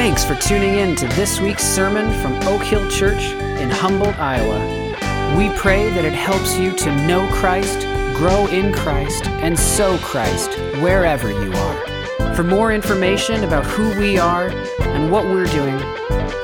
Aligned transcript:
Thanks 0.00 0.24
for 0.24 0.34
tuning 0.34 0.76
in 0.76 0.96
to 0.96 1.06
this 1.08 1.40
week's 1.40 1.62
sermon 1.62 2.10
from 2.22 2.32
Oak 2.48 2.62
Hill 2.62 2.90
Church 2.90 3.22
in 3.60 3.68
Humboldt, 3.68 4.18
Iowa. 4.18 5.36
We 5.36 5.50
pray 5.58 5.90
that 5.90 6.06
it 6.06 6.14
helps 6.14 6.56
you 6.56 6.74
to 6.74 7.06
know 7.06 7.28
Christ, 7.30 7.80
grow 8.16 8.46
in 8.46 8.72
Christ, 8.72 9.26
and 9.26 9.58
sow 9.58 9.98
Christ 9.98 10.58
wherever 10.80 11.30
you 11.30 11.52
are. 11.52 12.34
For 12.34 12.42
more 12.42 12.72
information 12.72 13.44
about 13.44 13.66
who 13.66 13.90
we 14.00 14.16
are 14.16 14.48
and 14.48 15.12
what 15.12 15.26
we're 15.26 15.44
doing, 15.44 15.76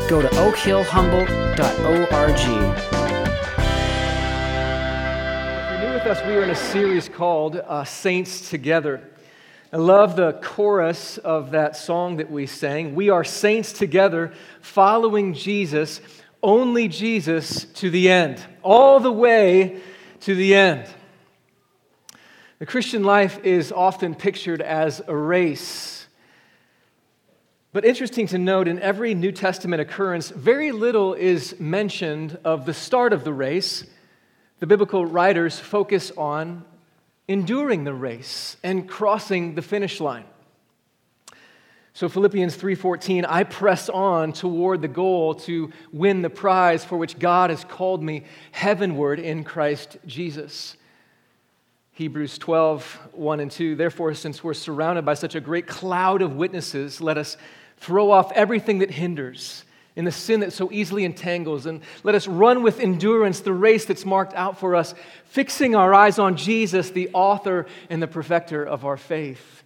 go 0.06 0.20
to 0.20 0.28
oakhillhumboldt.org. 0.28 2.36
If 2.36 2.50
you're 5.70 5.80
new 5.80 5.94
with 5.94 6.06
us, 6.06 6.22
we 6.26 6.36
are 6.36 6.42
in 6.42 6.50
a 6.50 6.54
series 6.54 7.08
called 7.08 7.56
uh, 7.56 7.84
Saints 7.84 8.50
Together. 8.50 9.02
I 9.72 9.78
love 9.78 10.14
the 10.14 10.32
chorus 10.34 11.18
of 11.18 11.50
that 11.50 11.76
song 11.76 12.18
that 12.18 12.30
we 12.30 12.46
sang. 12.46 12.94
We 12.94 13.10
are 13.10 13.24
saints 13.24 13.72
together, 13.72 14.32
following 14.60 15.34
Jesus, 15.34 16.00
only 16.40 16.86
Jesus 16.86 17.64
to 17.64 17.90
the 17.90 18.08
end, 18.08 18.40
all 18.62 19.00
the 19.00 19.10
way 19.10 19.80
to 20.20 20.36
the 20.36 20.54
end. 20.54 20.88
The 22.60 22.66
Christian 22.66 23.02
life 23.02 23.44
is 23.44 23.72
often 23.72 24.14
pictured 24.14 24.62
as 24.62 25.02
a 25.08 25.16
race. 25.16 26.06
But 27.72 27.84
interesting 27.84 28.28
to 28.28 28.38
note, 28.38 28.68
in 28.68 28.78
every 28.78 29.14
New 29.14 29.32
Testament 29.32 29.82
occurrence, 29.82 30.30
very 30.30 30.70
little 30.70 31.12
is 31.14 31.58
mentioned 31.58 32.38
of 32.44 32.66
the 32.66 32.72
start 32.72 33.12
of 33.12 33.24
the 33.24 33.32
race. 33.32 33.84
The 34.60 34.66
biblical 34.68 35.04
writers 35.04 35.58
focus 35.58 36.12
on 36.16 36.64
enduring 37.28 37.84
the 37.84 37.94
race 37.94 38.56
and 38.62 38.88
crossing 38.88 39.54
the 39.54 39.62
finish 39.62 40.00
line. 40.00 40.24
So 41.92 42.08
Philippians 42.08 42.56
3:14 42.56 43.24
I 43.24 43.44
press 43.44 43.88
on 43.88 44.32
toward 44.32 44.82
the 44.82 44.88
goal 44.88 45.34
to 45.34 45.72
win 45.92 46.22
the 46.22 46.30
prize 46.30 46.84
for 46.84 46.98
which 46.98 47.18
God 47.18 47.48
has 47.50 47.64
called 47.64 48.02
me 48.02 48.24
heavenward 48.52 49.18
in 49.18 49.44
Christ 49.44 49.96
Jesus. 50.06 50.76
Hebrews 51.92 52.36
12, 52.36 53.08
1 53.12 53.40
and 53.40 53.50
2. 53.50 53.74
Therefore, 53.74 54.12
since 54.12 54.44
we're 54.44 54.52
surrounded 54.52 55.06
by 55.06 55.14
such 55.14 55.34
a 55.34 55.40
great 55.40 55.66
cloud 55.66 56.20
of 56.20 56.36
witnesses, 56.36 57.00
let 57.00 57.16
us 57.16 57.38
throw 57.78 58.10
off 58.10 58.30
everything 58.32 58.80
that 58.80 58.90
hinders 58.90 59.64
in 59.96 60.04
the 60.04 60.12
sin 60.12 60.40
that 60.40 60.52
so 60.52 60.70
easily 60.70 61.04
entangles. 61.04 61.64
And 61.66 61.80
let 62.04 62.14
us 62.14 62.28
run 62.28 62.62
with 62.62 62.78
endurance 62.78 63.40
the 63.40 63.54
race 63.54 63.86
that's 63.86 64.04
marked 64.04 64.34
out 64.34 64.60
for 64.60 64.76
us, 64.76 64.94
fixing 65.24 65.74
our 65.74 65.92
eyes 65.94 66.18
on 66.18 66.36
Jesus, 66.36 66.90
the 66.90 67.08
author 67.14 67.66
and 67.88 68.02
the 68.02 68.06
perfecter 68.06 68.62
of 68.62 68.84
our 68.84 68.98
faith. 68.98 69.64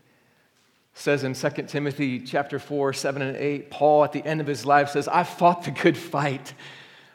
It 0.95 0.99
says 0.99 1.25
in 1.25 1.35
2 1.35 1.51
Timothy 1.65 2.21
chapter 2.21 2.61
4, 2.61 2.93
7 2.93 3.23
and 3.23 3.37
8, 3.37 3.71
Paul 3.71 4.05
at 4.05 4.13
the 4.13 4.25
end 4.25 4.41
of 4.41 4.47
his 4.47 4.65
life 4.65 4.91
says, 4.91 5.09
I 5.09 5.25
fought 5.25 5.65
the 5.65 5.73
good 5.73 5.99
fight. 5.99 6.55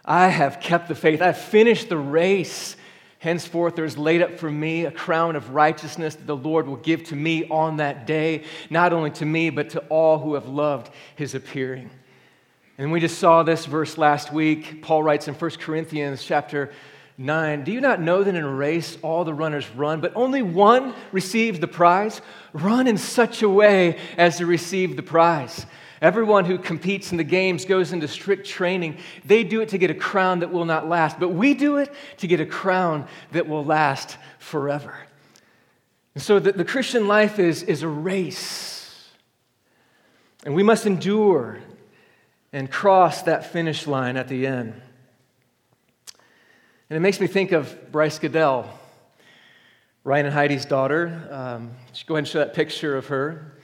I 0.04 0.28
have 0.28 0.60
kept 0.60 0.90
the 0.90 0.96
faith. 0.96 1.22
I've 1.22 1.38
finished 1.38 1.90
the 1.90 1.98
race. 1.98 2.76
Henceforth, 3.20 3.76
there 3.76 3.86
is 3.86 3.98
laid 3.98 4.22
up 4.22 4.38
for 4.38 4.52
me 4.52 4.86
a 4.86 4.92
crown 4.92 5.36
of 5.36 5.52
righteousness 5.52 6.16
that 6.16 6.28
the 6.28 6.36
Lord 6.36 6.68
will 6.68 6.76
give 6.76 7.06
to 7.06 7.16
me 7.16 7.48
on 7.48 7.78
that 7.78 8.06
day, 8.06 8.44
not 8.70 8.94
only 8.94 9.10
to 9.12 9.26
me, 9.26 9.50
but 9.50 9.72
to 9.72 9.80
all 9.88 10.20
who 10.20 10.36
have 10.36 10.48
loved 10.48 10.92
his 11.16 11.34
appearing. 11.34 11.90
And 12.78 12.92
we 12.92 13.00
just 13.00 13.20
saw 13.20 13.44
this 13.44 13.66
verse 13.66 13.98
last 13.98 14.34
week. 14.34 14.81
Paul 14.81 15.02
writes 15.02 15.30
in 15.30 15.34
1 15.34 15.52
Corinthians 15.52 16.22
chapter 16.23 16.73
9 17.18 17.64
Do 17.64 17.72
you 17.72 17.80
not 17.80 18.02
know 18.02 18.22
that 18.22 18.36
in 18.36 18.44
a 18.44 18.54
race 18.54 18.98
all 19.02 19.23
the 19.23 19.34
runners 19.34 19.70
run, 19.72 20.02
but 20.02 20.12
only 20.14 20.42
one 20.42 20.94
receives 21.14 21.59
the 21.59 21.68
prize? 21.68 22.22
Run 22.52 22.88
in 22.88 22.98
such 22.98 23.42
a 23.42 23.50
way 23.50 23.98
as 24.18 24.40
to 24.40 24.46
receive 24.46 24.98
the 24.98 25.03
prize. 25.03 25.66
Everyone 26.02 26.44
who 26.44 26.58
competes 26.58 27.12
in 27.12 27.18
the 27.18 27.23
games 27.23 27.64
goes 27.64 27.94
into 27.94 28.09
strict 28.09 28.46
training. 28.46 28.98
They 29.23 29.46
do 29.46 29.62
it 29.62 29.70
to 29.70 29.78
get 29.78 29.90
a 29.90 29.96
crown 29.96 30.40
that 30.40 30.52
will 30.52 30.66
not 30.66 30.90
last, 30.90 31.18
but 31.18 31.30
we 31.30 31.53
do 31.53 31.78
it 31.78 31.94
to 32.18 32.28
get 32.28 32.42
a 32.42 32.46
crown 32.46 33.07
that 33.31 33.47
will 33.47 33.63
last 33.63 34.18
forever. 34.38 34.94
And 36.13 36.22
so 36.22 36.40
the, 36.40 36.52
the 36.52 36.66
Christian 36.66 37.07
life 37.07 37.40
is, 37.40 37.63
is 37.63 37.84
a 37.84 37.88
race, 37.88 39.09
and 40.46 40.53
we 40.53 40.63
must 40.63 40.86
endure 40.86 41.62
and 42.56 42.72
cross 42.72 43.24
that 43.24 43.46
finish 43.52 43.86
line 43.86 44.16
at 44.16 44.30
the 44.30 44.48
end. 44.48 44.82
And 46.90 46.96
it 46.96 47.02
makes 47.02 47.20
me 47.20 47.28
think 47.28 47.52
of 47.52 47.92
Bryce 47.92 48.18
Goodell, 48.18 48.70
Ryan 50.06 50.28
and 50.28 50.34
Heidi's 50.34 50.64
daughter. 50.64 51.28
Um, 51.30 51.72
go 52.06 52.14
ahead 52.14 52.20
and 52.20 52.28
show 52.30 52.40
that 52.40 52.54
picture 52.54 52.96
of 52.96 53.08
her. 53.08 53.58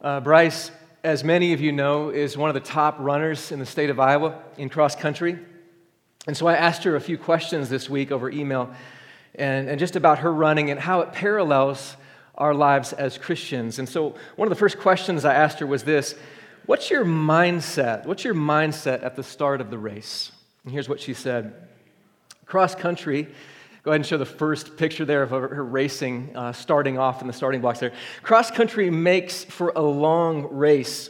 Uh, 0.00 0.20
Bryce, 0.20 0.70
as 1.04 1.24
many 1.24 1.52
of 1.52 1.60
you 1.60 1.72
know, 1.72 2.08
is 2.08 2.38
one 2.38 2.48
of 2.48 2.54
the 2.54 2.60
top 2.60 2.96
runners 2.98 3.52
in 3.52 3.58
the 3.58 3.66
state 3.66 3.90
of 3.90 4.00
Iowa 4.00 4.40
in 4.56 4.70
cross 4.70 4.96
country. 4.96 5.38
And 6.26 6.34
so 6.34 6.46
I 6.46 6.54
asked 6.54 6.84
her 6.84 6.96
a 6.96 7.00
few 7.02 7.18
questions 7.18 7.68
this 7.68 7.90
week 7.90 8.10
over 8.10 8.30
email 8.30 8.72
and, 9.34 9.68
and 9.68 9.78
just 9.78 9.94
about 9.94 10.20
her 10.20 10.32
running 10.32 10.70
and 10.70 10.80
how 10.80 11.00
it 11.02 11.12
parallels 11.12 11.98
our 12.34 12.54
lives 12.54 12.94
as 12.94 13.18
Christians. 13.18 13.78
And 13.78 13.86
so 13.86 14.14
one 14.36 14.48
of 14.48 14.50
the 14.50 14.58
first 14.58 14.78
questions 14.78 15.26
I 15.26 15.34
asked 15.34 15.58
her 15.58 15.66
was 15.66 15.84
this 15.84 16.14
What's 16.66 16.90
your 16.90 17.04
mindset? 17.04 18.06
What's 18.06 18.24
your 18.24 18.34
mindset 18.34 19.04
at 19.04 19.14
the 19.14 19.22
start 19.22 19.60
of 19.60 19.70
the 19.70 19.78
race? 19.78 20.32
And 20.64 20.72
here's 20.72 20.88
what 20.88 21.00
she 21.00 21.14
said 21.14 21.54
Cross 22.44 22.74
country, 22.74 23.28
go 23.84 23.92
ahead 23.92 24.00
and 24.00 24.06
show 24.06 24.18
the 24.18 24.26
first 24.26 24.76
picture 24.76 25.04
there 25.04 25.22
of 25.22 25.30
her 25.30 25.64
racing, 25.64 26.32
uh, 26.34 26.52
starting 26.52 26.98
off 26.98 27.20
in 27.20 27.28
the 27.28 27.32
starting 27.32 27.60
blocks 27.60 27.78
there. 27.78 27.92
Cross 28.22 28.50
country 28.50 28.90
makes 28.90 29.44
for 29.44 29.72
a 29.76 29.80
long 29.80 30.52
race. 30.54 31.08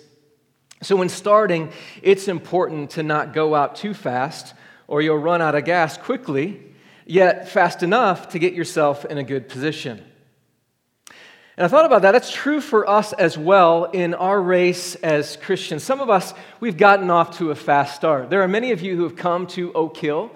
So 0.82 0.94
when 0.94 1.08
starting, 1.08 1.72
it's 2.02 2.28
important 2.28 2.90
to 2.90 3.02
not 3.02 3.32
go 3.32 3.54
out 3.54 3.76
too 3.76 3.94
fast 3.94 4.52
or 4.88 5.00
you'll 5.00 5.16
run 5.16 5.40
out 5.40 5.54
of 5.54 5.64
gas 5.64 5.96
quickly, 5.96 6.60
yet 7.06 7.48
fast 7.48 7.82
enough 7.82 8.28
to 8.28 8.38
get 8.38 8.52
yourself 8.52 9.06
in 9.06 9.16
a 9.16 9.24
good 9.24 9.48
position. 9.48 10.04
And 11.56 11.64
I 11.64 11.68
thought 11.68 11.86
about 11.86 12.02
that. 12.02 12.12
That's 12.12 12.30
true 12.30 12.60
for 12.60 12.88
us 12.88 13.12
as 13.14 13.38
well 13.38 13.84
in 13.84 14.12
our 14.12 14.40
race 14.40 14.94
as 14.96 15.36
Christians. 15.36 15.82
Some 15.82 16.00
of 16.00 16.10
us, 16.10 16.34
we've 16.60 16.76
gotten 16.76 17.10
off 17.10 17.38
to 17.38 17.50
a 17.50 17.54
fast 17.54 17.96
start. 17.96 18.28
There 18.28 18.42
are 18.42 18.48
many 18.48 18.72
of 18.72 18.82
you 18.82 18.94
who 18.94 19.04
have 19.04 19.16
come 19.16 19.46
to 19.48 19.72
Oak 19.72 19.96
Hill 19.96 20.30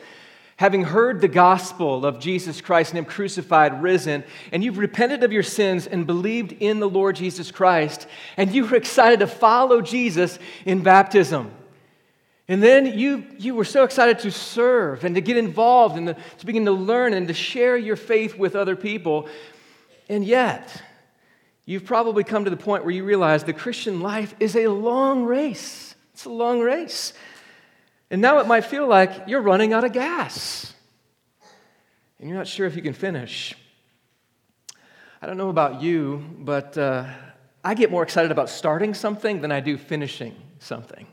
having 0.56 0.82
heard 0.84 1.22
the 1.22 1.28
gospel 1.28 2.04
of 2.04 2.20
Jesus 2.20 2.60
Christ 2.60 2.90
and 2.90 2.98
Him 2.98 3.06
crucified, 3.06 3.82
risen, 3.82 4.22
and 4.52 4.62
you've 4.62 4.76
repented 4.76 5.24
of 5.24 5.32
your 5.32 5.42
sins 5.42 5.86
and 5.86 6.06
believed 6.06 6.52
in 6.52 6.80
the 6.80 6.88
Lord 6.88 7.16
Jesus 7.16 7.50
Christ, 7.50 8.06
and 8.36 8.52
you 8.52 8.66
were 8.66 8.76
excited 8.76 9.20
to 9.20 9.26
follow 9.26 9.80
Jesus 9.80 10.38
in 10.66 10.82
baptism. 10.82 11.50
And 12.46 12.62
then 12.62 12.98
you, 12.98 13.24
you 13.38 13.54
were 13.54 13.64
so 13.64 13.84
excited 13.84 14.18
to 14.18 14.30
serve 14.30 15.02
and 15.04 15.14
to 15.14 15.22
get 15.22 15.38
involved 15.38 15.96
and 15.96 16.08
to, 16.08 16.16
to 16.38 16.44
begin 16.44 16.66
to 16.66 16.72
learn 16.72 17.14
and 17.14 17.28
to 17.28 17.34
share 17.34 17.78
your 17.78 17.96
faith 17.96 18.36
with 18.36 18.54
other 18.54 18.76
people. 18.76 19.28
And 20.10 20.26
yet, 20.26 20.82
you've 21.70 21.84
probably 21.84 22.24
come 22.24 22.42
to 22.42 22.50
the 22.50 22.56
point 22.56 22.82
where 22.82 22.92
you 22.92 23.04
realize 23.04 23.44
the 23.44 23.52
Christian 23.52 24.00
life 24.00 24.34
is 24.40 24.56
a 24.56 24.66
long 24.66 25.22
race. 25.22 25.94
It's 26.12 26.24
a 26.24 26.28
long 26.28 26.58
race. 26.58 27.12
And 28.10 28.20
now 28.20 28.40
it 28.40 28.48
might 28.48 28.64
feel 28.64 28.88
like 28.88 29.28
you're 29.28 29.40
running 29.40 29.72
out 29.72 29.84
of 29.84 29.92
gas 29.92 30.74
and 32.18 32.28
you're 32.28 32.36
not 32.36 32.48
sure 32.48 32.66
if 32.66 32.74
you 32.74 32.82
can 32.82 32.92
finish. 32.92 33.54
I 35.22 35.28
don't 35.28 35.36
know 35.36 35.48
about 35.48 35.80
you, 35.80 36.24
but 36.38 36.76
uh, 36.76 37.06
I 37.62 37.74
get 37.74 37.88
more 37.88 38.02
excited 38.02 38.32
about 38.32 38.50
starting 38.50 38.92
something 38.92 39.40
than 39.40 39.52
I 39.52 39.60
do 39.60 39.78
finishing 39.78 40.34
something. 40.58 41.06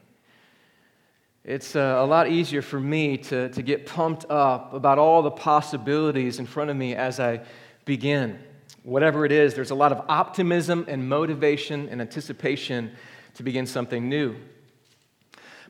It's 1.44 1.76
uh, 1.76 1.98
a 2.00 2.06
lot 2.06 2.30
easier 2.30 2.64
for 2.64 2.80
me 2.80 3.18
to, 3.18 3.50
to 3.50 3.62
get 3.62 3.86
pumped 3.86 4.26
up 4.28 4.74
about 4.74 4.98
all 4.98 5.22
the 5.22 5.30
possibilities 5.30 6.40
in 6.40 6.48
front 6.48 6.72
of 6.72 6.76
me 6.76 6.96
as 6.96 7.20
I 7.20 7.42
begin. 7.86 8.40
Whatever 8.88 9.26
it 9.26 9.34
is, 9.34 9.54
there's 9.54 9.72
a 9.72 9.76
lot 9.76 9.92
of 9.92 10.06
optimism 10.08 10.86
and 10.88 11.10
motivation 11.10 11.90
and 11.90 12.00
anticipation 12.00 12.92
to 13.34 13.44
begin 13.44 13.66
something 13.66 14.08
new. 14.08 14.38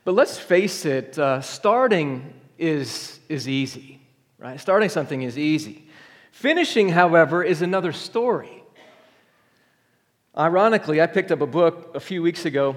But 0.04 0.12
let's 0.12 0.38
face 0.38 0.84
it, 0.84 1.18
uh, 1.18 1.40
starting 1.40 2.32
is, 2.58 3.18
is 3.28 3.48
easy, 3.48 4.00
right? 4.38 4.60
Starting 4.60 4.88
something 4.88 5.22
is 5.22 5.36
easy. 5.36 5.88
Finishing, 6.30 6.90
however, 6.90 7.42
is 7.42 7.60
another 7.60 7.90
story. 7.90 8.62
Ironically, 10.38 11.02
I 11.02 11.08
picked 11.08 11.32
up 11.32 11.40
a 11.40 11.46
book 11.46 11.90
a 11.96 12.00
few 12.00 12.22
weeks 12.22 12.44
ago, 12.44 12.76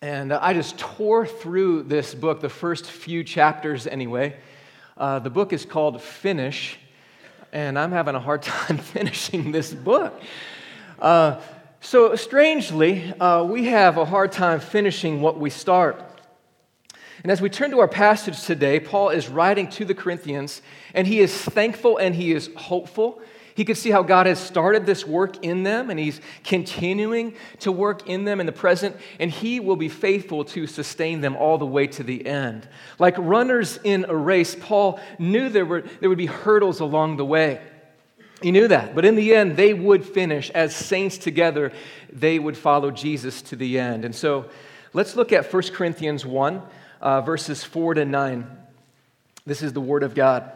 and 0.00 0.32
I 0.32 0.54
just 0.54 0.78
tore 0.78 1.26
through 1.26 1.82
this 1.82 2.14
book, 2.14 2.40
the 2.40 2.48
first 2.48 2.86
few 2.90 3.22
chapters 3.22 3.86
anyway. 3.86 4.34
Uh, 4.96 5.18
the 5.18 5.28
book 5.28 5.52
is 5.52 5.66
called 5.66 6.00
Finish, 6.00 6.78
and 7.52 7.78
I'm 7.78 7.92
having 7.92 8.14
a 8.14 8.20
hard 8.20 8.42
time 8.42 8.78
finishing 8.78 9.52
this 9.52 9.72
book. 9.72 10.20
Uh, 10.98 11.40
so, 11.80 12.14
strangely, 12.14 13.12
uh, 13.14 13.42
we 13.44 13.66
have 13.66 13.98
a 13.98 14.04
hard 14.04 14.32
time 14.32 14.60
finishing 14.60 15.20
what 15.20 15.38
we 15.38 15.50
start. 15.50 16.02
And 17.22 17.30
as 17.30 17.40
we 17.40 17.48
turn 17.48 17.70
to 17.72 17.80
our 17.80 17.88
passage 17.88 18.42
today, 18.42 18.80
Paul 18.80 19.10
is 19.10 19.28
writing 19.28 19.68
to 19.70 19.84
the 19.84 19.94
Corinthians, 19.94 20.62
and 20.94 21.06
he 21.06 21.20
is 21.20 21.36
thankful 21.36 21.98
and 21.98 22.14
he 22.14 22.32
is 22.32 22.50
hopeful. 22.56 23.20
He 23.54 23.64
could 23.64 23.76
see 23.76 23.90
how 23.90 24.02
God 24.02 24.26
has 24.26 24.38
started 24.38 24.86
this 24.86 25.06
work 25.06 25.44
in 25.44 25.62
them 25.62 25.90
and 25.90 25.98
He's 25.98 26.20
continuing 26.44 27.34
to 27.60 27.70
work 27.70 28.08
in 28.08 28.24
them 28.24 28.40
in 28.40 28.46
the 28.46 28.52
present, 28.52 28.96
and 29.18 29.30
He 29.30 29.60
will 29.60 29.76
be 29.76 29.88
faithful 29.88 30.44
to 30.46 30.66
sustain 30.66 31.20
them 31.20 31.36
all 31.36 31.58
the 31.58 31.66
way 31.66 31.86
to 31.88 32.02
the 32.02 32.26
end. 32.26 32.68
Like 32.98 33.14
runners 33.18 33.78
in 33.84 34.06
a 34.08 34.16
race, 34.16 34.56
Paul 34.58 35.00
knew 35.18 35.48
there, 35.48 35.66
were, 35.66 35.82
there 36.00 36.08
would 36.08 36.18
be 36.18 36.26
hurdles 36.26 36.80
along 36.80 37.16
the 37.16 37.24
way. 37.24 37.60
He 38.42 38.50
knew 38.50 38.68
that. 38.68 38.94
But 38.94 39.04
in 39.04 39.14
the 39.14 39.34
end, 39.34 39.56
they 39.56 39.72
would 39.72 40.04
finish 40.04 40.50
as 40.50 40.74
saints 40.74 41.18
together. 41.18 41.72
They 42.12 42.38
would 42.38 42.56
follow 42.56 42.90
Jesus 42.90 43.40
to 43.42 43.56
the 43.56 43.78
end. 43.78 44.04
And 44.04 44.14
so 44.14 44.46
let's 44.92 45.14
look 45.14 45.32
at 45.32 45.52
1 45.52 45.62
Corinthians 45.74 46.26
1, 46.26 46.62
uh, 47.00 47.20
verses 47.20 47.62
4 47.62 47.94
to 47.94 48.04
9. 48.04 48.58
This 49.46 49.62
is 49.62 49.72
the 49.72 49.80
Word 49.80 50.02
of 50.02 50.14
God. 50.14 50.50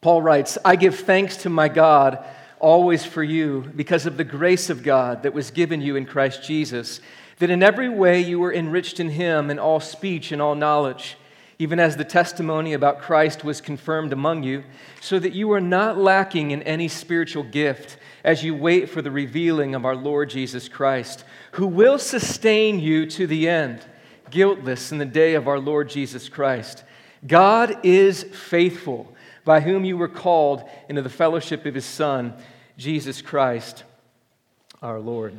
Paul 0.00 0.22
writes, 0.22 0.56
I 0.64 0.76
give 0.76 1.00
thanks 1.00 1.36
to 1.38 1.50
my 1.50 1.68
God 1.68 2.24
always 2.58 3.04
for 3.04 3.22
you 3.22 3.70
because 3.76 4.06
of 4.06 4.16
the 4.16 4.24
grace 4.24 4.70
of 4.70 4.82
God 4.82 5.22
that 5.22 5.34
was 5.34 5.50
given 5.50 5.82
you 5.82 5.96
in 5.96 6.06
Christ 6.06 6.42
Jesus, 6.42 7.00
that 7.38 7.50
in 7.50 7.62
every 7.62 7.88
way 7.88 8.20
you 8.20 8.40
were 8.40 8.52
enriched 8.52 8.98
in 8.98 9.10
him 9.10 9.50
in 9.50 9.58
all 9.58 9.80
speech 9.80 10.32
and 10.32 10.40
all 10.40 10.54
knowledge, 10.54 11.16
even 11.58 11.78
as 11.78 11.98
the 11.98 12.04
testimony 12.04 12.72
about 12.72 13.02
Christ 13.02 13.44
was 13.44 13.60
confirmed 13.60 14.14
among 14.14 14.42
you, 14.42 14.64
so 15.02 15.18
that 15.18 15.34
you 15.34 15.52
are 15.52 15.60
not 15.60 15.98
lacking 15.98 16.50
in 16.50 16.62
any 16.62 16.88
spiritual 16.88 17.42
gift 17.42 17.98
as 18.24 18.42
you 18.42 18.54
wait 18.54 18.88
for 18.88 19.02
the 19.02 19.10
revealing 19.10 19.74
of 19.74 19.84
our 19.84 19.96
Lord 19.96 20.30
Jesus 20.30 20.66
Christ, 20.66 21.24
who 21.52 21.66
will 21.66 21.98
sustain 21.98 22.80
you 22.80 23.04
to 23.04 23.26
the 23.26 23.46
end, 23.46 23.84
guiltless 24.30 24.92
in 24.92 24.96
the 24.96 25.04
day 25.04 25.34
of 25.34 25.46
our 25.46 25.58
Lord 25.58 25.90
Jesus 25.90 26.30
Christ. 26.30 26.84
God 27.26 27.84
is 27.84 28.22
faithful 28.22 29.09
by 29.44 29.60
whom 29.60 29.84
you 29.84 29.96
were 29.96 30.08
called 30.08 30.68
into 30.88 31.02
the 31.02 31.08
fellowship 31.08 31.66
of 31.66 31.74
his 31.74 31.84
Son, 31.84 32.34
Jesus 32.76 33.22
Christ, 33.22 33.84
our 34.82 34.98
Lord. 34.98 35.34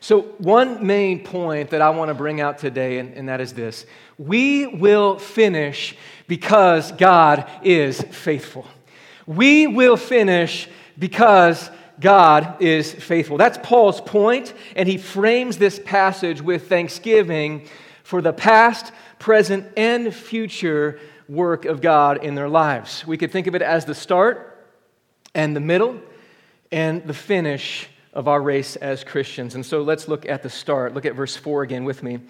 So, 0.00 0.22
one 0.38 0.86
main 0.86 1.24
point 1.24 1.70
that 1.70 1.82
I 1.82 1.90
want 1.90 2.08
to 2.08 2.14
bring 2.14 2.40
out 2.40 2.58
today, 2.58 2.98
and, 2.98 3.14
and, 3.14 3.28
that 3.28 3.40
is 3.40 3.52
this 3.52 3.86
we 4.16 4.66
will 4.66 5.18
finish 5.18 5.96
because 6.26 6.92
God 6.92 7.48
is 7.62 8.00
faithful. 8.00 8.66
We 9.26 9.66
will 9.66 9.96
finish 9.96 10.68
because 10.98 11.70
God 12.00 12.62
is 12.62 12.92
faithful. 12.92 13.38
That's 13.38 13.58
Paul's 13.62 14.00
point, 14.00 14.54
and 14.76 14.88
he 14.88 14.98
frames 14.98 15.58
this 15.58 15.80
passage 15.84 16.40
with 16.40 16.68
thanksgiving 16.68 17.68
for 18.04 18.22
the 18.22 18.32
past, 18.32 18.92
present, 19.18 19.66
and 19.76 20.14
future 20.14 21.00
work 21.28 21.64
of 21.64 21.80
God 21.80 22.24
in 22.24 22.34
their 22.34 22.48
lives. 22.48 23.06
We 23.06 23.16
could 23.16 23.30
think 23.30 23.46
of 23.46 23.54
it 23.54 23.62
as 23.62 23.84
the 23.84 23.94
start 23.94 24.66
and 25.34 25.54
the 25.54 25.60
middle 25.60 26.00
and 26.72 27.06
the 27.06 27.14
finish 27.14 27.88
of 28.12 28.28
our 28.28 28.40
race 28.40 28.76
as 28.76 29.04
Christians. 29.04 29.54
And 29.54 29.64
so 29.64 29.82
let's 29.82 30.08
look 30.08 30.26
at 30.26 30.42
the 30.42 30.50
start. 30.50 30.94
Look 30.94 31.06
at 31.06 31.14
verse 31.14 31.36
4 31.36 31.62
again 31.62 31.84
with 31.84 32.02
me. 32.02 32.20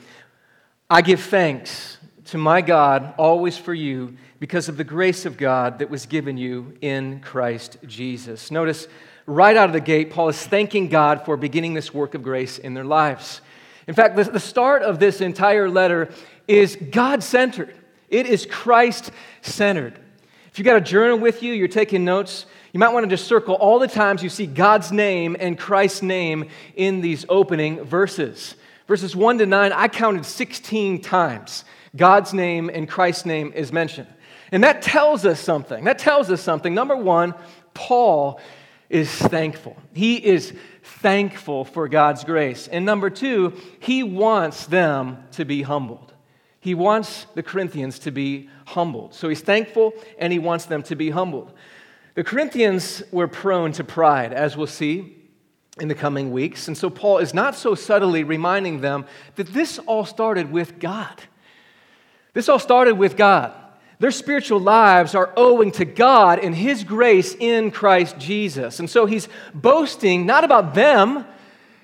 I 0.90 1.02
give 1.02 1.20
thanks 1.20 1.98
to 2.26 2.38
my 2.38 2.60
God 2.60 3.14
always 3.16 3.56
for 3.56 3.72
you 3.72 4.16
because 4.40 4.68
of 4.68 4.76
the 4.76 4.84
grace 4.84 5.24
of 5.24 5.36
God 5.36 5.78
that 5.78 5.90
was 5.90 6.06
given 6.06 6.36
you 6.36 6.74
in 6.80 7.20
Christ 7.20 7.78
Jesus. 7.86 8.50
Notice 8.50 8.88
right 9.26 9.56
out 9.56 9.68
of 9.68 9.72
the 9.72 9.80
gate, 9.80 10.10
Paul 10.10 10.28
is 10.28 10.46
thanking 10.46 10.88
God 10.88 11.24
for 11.24 11.36
beginning 11.36 11.74
this 11.74 11.92
work 11.94 12.14
of 12.14 12.22
grace 12.22 12.58
in 12.58 12.74
their 12.74 12.84
lives. 12.84 13.40
In 13.86 13.94
fact, 13.94 14.16
the, 14.16 14.40
start 14.40 14.82
of 14.82 14.98
this 14.98 15.20
entire 15.20 15.70
letter 15.70 16.10
is 16.46 16.76
God 16.90 17.22
centered. 17.22 17.74
It 18.08 18.26
is 18.26 18.46
Christ 18.46 19.10
centered. 19.42 19.98
If 20.50 20.58
you 20.58 20.64
got 20.64 20.76
a 20.76 20.80
journal 20.80 21.18
with 21.18 21.42
you, 21.42 21.52
you're 21.52 21.68
taking 21.68 22.04
notes, 22.04 22.46
you 22.72 22.80
might 22.80 22.92
want 22.92 23.04
to 23.04 23.10
just 23.10 23.26
circle 23.26 23.54
all 23.54 23.78
the 23.78 23.88
times 23.88 24.22
you 24.22 24.28
see 24.28 24.46
God's 24.46 24.92
name 24.92 25.36
and 25.38 25.58
Christ's 25.58 26.02
name 26.02 26.48
in 26.74 27.00
these 27.00 27.24
opening 27.28 27.84
verses. 27.84 28.54
Verses 28.86 29.14
1 29.14 29.38
to 29.38 29.46
9, 29.46 29.72
I 29.72 29.88
counted 29.88 30.24
16 30.24 31.02
times 31.02 31.64
God's 31.94 32.34
name 32.34 32.70
and 32.72 32.88
Christ's 32.88 33.26
name 33.26 33.52
is 33.54 33.72
mentioned. 33.72 34.08
And 34.50 34.64
that 34.64 34.82
tells 34.82 35.26
us 35.26 35.40
something. 35.40 35.84
That 35.84 35.98
tells 35.98 36.30
us 36.30 36.40
something. 36.40 36.74
Number 36.74 36.96
one, 36.96 37.34
Paul 37.74 38.40
is 38.88 39.10
thankful. 39.10 39.76
He 39.92 40.16
is 40.16 40.54
thankful 40.82 41.64
for 41.64 41.88
God's 41.88 42.24
grace. 42.24 42.68
And 42.68 42.86
number 42.86 43.10
two, 43.10 43.54
he 43.80 44.02
wants 44.02 44.66
them 44.66 45.18
to 45.32 45.44
be 45.44 45.62
humbled. 45.62 46.14
He 46.60 46.74
wants 46.74 47.26
the 47.34 47.42
Corinthians 47.42 47.98
to 48.00 48.10
be 48.10 48.48
humbled. 48.66 49.14
So 49.14 49.28
he's 49.28 49.40
thankful 49.40 49.92
and 50.18 50.32
he 50.32 50.38
wants 50.38 50.66
them 50.66 50.82
to 50.84 50.96
be 50.96 51.10
humbled. 51.10 51.52
The 52.14 52.24
Corinthians 52.24 53.02
were 53.12 53.28
prone 53.28 53.72
to 53.72 53.84
pride, 53.84 54.32
as 54.32 54.56
we'll 54.56 54.66
see 54.66 55.14
in 55.80 55.86
the 55.86 55.94
coming 55.94 56.32
weeks. 56.32 56.66
And 56.66 56.76
so 56.76 56.90
Paul 56.90 57.18
is 57.18 57.32
not 57.32 57.54
so 57.54 57.74
subtly 57.76 58.24
reminding 58.24 58.80
them 58.80 59.06
that 59.36 59.46
this 59.48 59.78
all 59.80 60.04
started 60.04 60.50
with 60.50 60.80
God. 60.80 61.22
This 62.34 62.48
all 62.48 62.58
started 62.58 62.98
with 62.98 63.16
God. 63.16 63.52
Their 64.00 64.10
spiritual 64.12 64.60
lives 64.60 65.14
are 65.14 65.32
owing 65.36 65.72
to 65.72 65.84
God 65.84 66.38
and 66.38 66.54
His 66.54 66.84
grace 66.84 67.34
in 67.34 67.70
Christ 67.70 68.18
Jesus. 68.18 68.78
And 68.78 68.88
so 68.88 69.06
he's 69.06 69.28
boasting 69.54 70.24
not 70.24 70.44
about 70.44 70.74
them, 70.74 71.24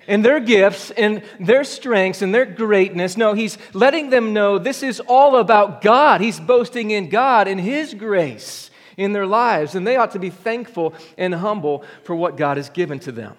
and 0.06 0.24
their 0.24 0.40
gifts 0.40 0.90
and 0.90 1.22
their 1.40 1.64
strengths 1.64 2.22
and 2.22 2.34
their 2.34 2.46
greatness. 2.46 3.16
No, 3.16 3.34
he's 3.34 3.58
letting 3.72 4.10
them 4.10 4.32
know 4.32 4.58
this 4.58 4.82
is 4.82 5.00
all 5.00 5.36
about 5.36 5.80
God. 5.80 6.20
He's 6.20 6.40
boasting 6.40 6.90
in 6.90 7.08
God 7.08 7.48
and 7.48 7.60
his 7.60 7.94
grace 7.94 8.70
in 8.96 9.12
their 9.12 9.26
lives, 9.26 9.74
and 9.74 9.86
they 9.86 9.96
ought 9.96 10.12
to 10.12 10.18
be 10.18 10.30
thankful 10.30 10.94
and 11.18 11.34
humble 11.34 11.84
for 12.04 12.14
what 12.14 12.36
God 12.36 12.56
has 12.56 12.70
given 12.70 12.98
to 13.00 13.12
them. 13.12 13.36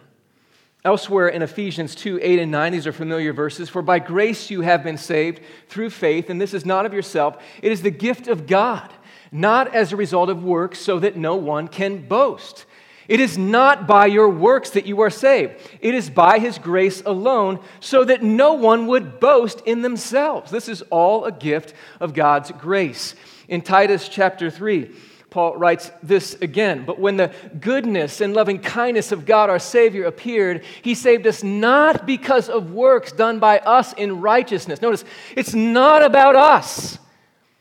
Elsewhere 0.83 1.29
in 1.29 1.41
Ephesians 1.41 1.95
2 1.95 2.19
8 2.21 2.39
and 2.39 2.51
9, 2.51 2.71
these 2.71 2.85
are 2.85 2.93
familiar 2.93 3.33
verses. 3.33 3.69
For 3.69 3.81
by 3.81 3.97
grace 3.97 4.51
you 4.51 4.61
have 4.61 4.83
been 4.83 4.97
saved 4.97 5.39
through 5.67 5.89
faith, 5.89 6.29
and 6.29 6.39
this 6.39 6.53
is 6.53 6.65
not 6.65 6.85
of 6.85 6.93
yourself, 6.93 7.41
it 7.63 7.71
is 7.71 7.81
the 7.81 7.89
gift 7.89 8.27
of 8.27 8.45
God, 8.45 8.93
not 9.31 9.73
as 9.73 9.91
a 9.91 9.95
result 9.95 10.29
of 10.29 10.43
works, 10.43 10.79
so 10.79 10.99
that 10.99 11.17
no 11.17 11.35
one 11.35 11.67
can 11.67 12.07
boast. 12.07 12.65
It 13.07 13.19
is 13.19 13.37
not 13.37 13.87
by 13.87 14.07
your 14.07 14.29
works 14.29 14.71
that 14.71 14.85
you 14.85 15.01
are 15.01 15.09
saved. 15.09 15.53
It 15.79 15.93
is 15.93 16.09
by 16.09 16.39
his 16.39 16.57
grace 16.57 17.03
alone, 17.05 17.59
so 17.79 18.03
that 18.03 18.23
no 18.23 18.53
one 18.53 18.87
would 18.87 19.19
boast 19.19 19.61
in 19.65 19.81
themselves. 19.81 20.51
This 20.51 20.67
is 20.67 20.81
all 20.83 21.25
a 21.25 21.31
gift 21.31 21.73
of 21.99 22.13
God's 22.13 22.51
grace. 22.51 23.15
In 23.47 23.61
Titus 23.61 24.09
chapter 24.09 24.49
3, 24.49 24.91
Paul 25.29 25.57
writes 25.57 25.91
this 26.01 26.35
again. 26.35 26.85
But 26.85 26.97
when 26.97 27.17
the 27.17 27.31
goodness 27.59 28.21
and 28.21 28.33
loving 28.33 28.59
kindness 28.59 29.11
of 29.11 29.25
God 29.25 29.49
our 29.49 29.59
Savior 29.59 30.05
appeared, 30.05 30.63
he 30.81 30.95
saved 30.95 31.27
us 31.27 31.43
not 31.43 32.07
because 32.07 32.49
of 32.49 32.71
works 32.71 33.11
done 33.11 33.39
by 33.39 33.59
us 33.59 33.93
in 33.93 34.21
righteousness. 34.21 34.81
Notice, 34.81 35.03
it's 35.35 35.53
not 35.53 36.03
about 36.03 36.35
us. 36.35 36.97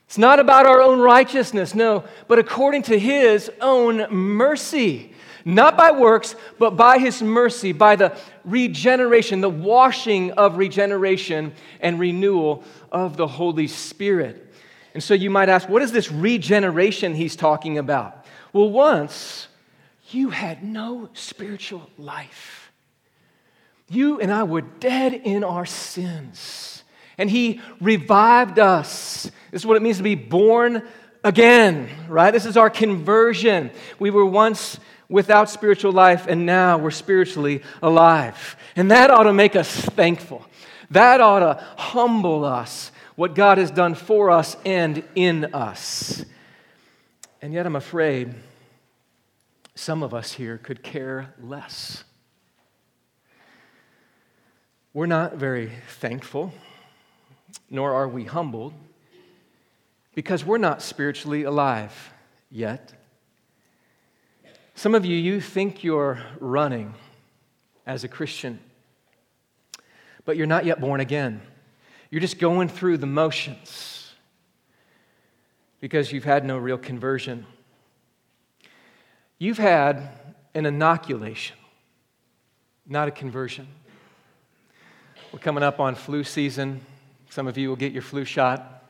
It's 0.07 0.19
not 0.19 0.39
about 0.39 0.67
our 0.67 0.81
own 0.81 1.01
righteousness, 1.01 1.75
no, 1.75 2.05
but 2.29 2.39
according 2.39 2.83
to 2.85 2.99
his 2.99 3.51
own 3.61 4.07
mercy 4.09 5.13
not 5.45 5.77
by 5.77 5.93
works, 5.93 6.35
but 6.59 6.71
by 6.71 6.99
his 6.99 7.23
mercy, 7.23 7.73
by 7.73 7.97
the 7.97 8.17
regeneration, 8.45 9.41
the 9.41 9.51
washing 9.51 10.33
of 10.33 10.57
regeneration 10.57 11.53
and 11.81 12.01
renewal 12.01 12.65
of 12.91 13.17
the 13.17 13.27
Holy 13.27 13.67
Spirit. 13.67 14.53
And 14.95 15.03
so 15.03 15.15
you 15.15 15.29
might 15.29 15.49
ask, 15.49 15.69
what 15.69 15.83
is 15.83 15.93
this 15.93 16.11
regeneration 16.11 17.15
he's 17.15 17.37
talking 17.37 17.79
about? 17.79 18.25
Well, 18.53 18.71
once 18.71 19.49
you 20.11 20.31
had 20.31 20.63
no 20.63 21.09
spiritual 21.15 21.91
life. 21.99 22.71
You 23.89 24.21
and 24.21 24.33
I 24.33 24.45
were 24.45 24.61
dead 24.61 25.13
in 25.13 25.45
our 25.45 25.67
sins. 25.67 26.83
And 27.19 27.31
he 27.31 27.61
revived 27.81 28.59
us. 28.59 29.31
This 29.51 29.63
is 29.63 29.67
what 29.67 29.77
it 29.77 29.83
means 29.83 29.99
to 29.99 30.03
be 30.03 30.15
born 30.15 30.83
again, 31.23 31.89
right? 32.09 32.31
This 32.31 32.47
is 32.47 32.57
our 32.57 32.71
conversion. 32.71 33.71
We 33.99 34.11
were 34.11 34.27
once 34.27 34.79
without 35.09 35.51
spiritual 35.51 35.93
life, 35.93 36.27
and 36.27 36.47
now 36.47 36.79
we're 36.79 36.91
spiritually 36.91 37.63
alive. 37.83 38.57
And 38.77 38.91
that 38.91 39.11
ought 39.11 39.25
to 39.25 39.33
make 39.33 39.57
us 39.57 39.71
thankful. 39.71 40.45
That 40.91 41.21
ought 41.21 41.41
to 41.41 41.65
humble 41.77 42.45
us, 42.45 42.91
what 43.17 43.35
God 43.35 43.59
has 43.59 43.71
done 43.71 43.95
for 43.95 44.31
us 44.31 44.57
and 44.65 45.03
in 45.15 45.55
us. 45.55 46.25
And 47.43 47.53
yet, 47.53 47.67
I'm 47.67 47.77
afraid 47.77 48.35
some 49.75 50.03
of 50.03 50.15
us 50.15 50.33
here 50.33 50.59
could 50.59 50.83
care 50.83 51.35
less. 51.43 52.05
We're 54.93 55.07
not 55.07 55.37
very 55.37 55.73
thankful, 55.99 56.53
nor 57.69 57.93
are 57.93 58.09
we 58.09 58.25
humbled, 58.25 58.73
because 60.15 60.45
we're 60.45 60.59
not 60.59 60.81
spiritually 60.81 61.43
alive 61.43 62.13
yet. 62.51 62.93
Some 64.75 64.95
of 64.95 65.07
you, 65.07 65.17
you 65.17 65.41
think 65.41 65.85
you're 65.85 66.21
running 66.41 66.95
as 67.87 68.03
a 68.03 68.09
Christian, 68.09 68.59
but 70.25 70.37
you're 70.37 70.49
not 70.49 70.65
yet 70.65 70.81
born 70.81 71.01
again. 71.01 71.41
You're 72.11 72.21
just 72.21 72.39
going 72.39 72.69
through 72.69 72.99
the 72.99 73.07
motions 73.07 74.13
because 75.81 76.13
you've 76.13 76.25
had 76.25 76.45
no 76.45 76.59
real 76.59 76.77
conversion. 76.77 77.47
You've 79.39 79.59
had 79.59 80.09
an 80.55 80.67
inoculation, 80.67 81.57
not 82.87 83.07
a 83.07 83.11
conversion. 83.13 83.69
We're 85.33 85.39
coming 85.39 85.63
up 85.63 85.79
on 85.79 85.95
flu 85.95 86.25
season. 86.25 86.81
Some 87.31 87.47
of 87.47 87.57
you 87.57 87.69
will 87.69 87.77
get 87.77 87.93
your 87.93 88.03
flu 88.03 88.25
shot. 88.25 88.85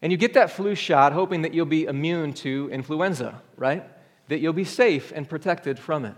And 0.00 0.10
you 0.10 0.16
get 0.18 0.34
that 0.34 0.50
flu 0.50 0.74
shot 0.74 1.12
hoping 1.12 1.42
that 1.42 1.52
you'll 1.52 1.66
be 1.66 1.84
immune 1.84 2.32
to 2.34 2.68
influenza, 2.72 3.42
right? 3.56 3.84
That 4.28 4.38
you'll 4.38 4.52
be 4.52 4.64
safe 4.64 5.12
and 5.14 5.28
protected 5.28 5.78
from 5.78 6.04
it. 6.04 6.14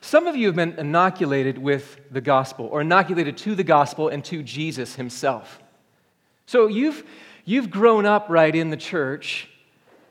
Some 0.00 0.26
of 0.26 0.36
you 0.36 0.46
have 0.46 0.56
been 0.56 0.78
inoculated 0.78 1.58
with 1.58 1.98
the 2.10 2.20
gospel, 2.20 2.66
or 2.66 2.80
inoculated 2.82 3.36
to 3.38 3.54
the 3.54 3.64
gospel 3.64 4.08
and 4.08 4.24
to 4.26 4.42
Jesus 4.42 4.94
himself. 4.94 5.60
So 6.46 6.68
you've, 6.68 7.04
you've 7.44 7.70
grown 7.70 8.06
up 8.06 8.26
right 8.28 8.54
in 8.54 8.70
the 8.70 8.76
church, 8.76 9.48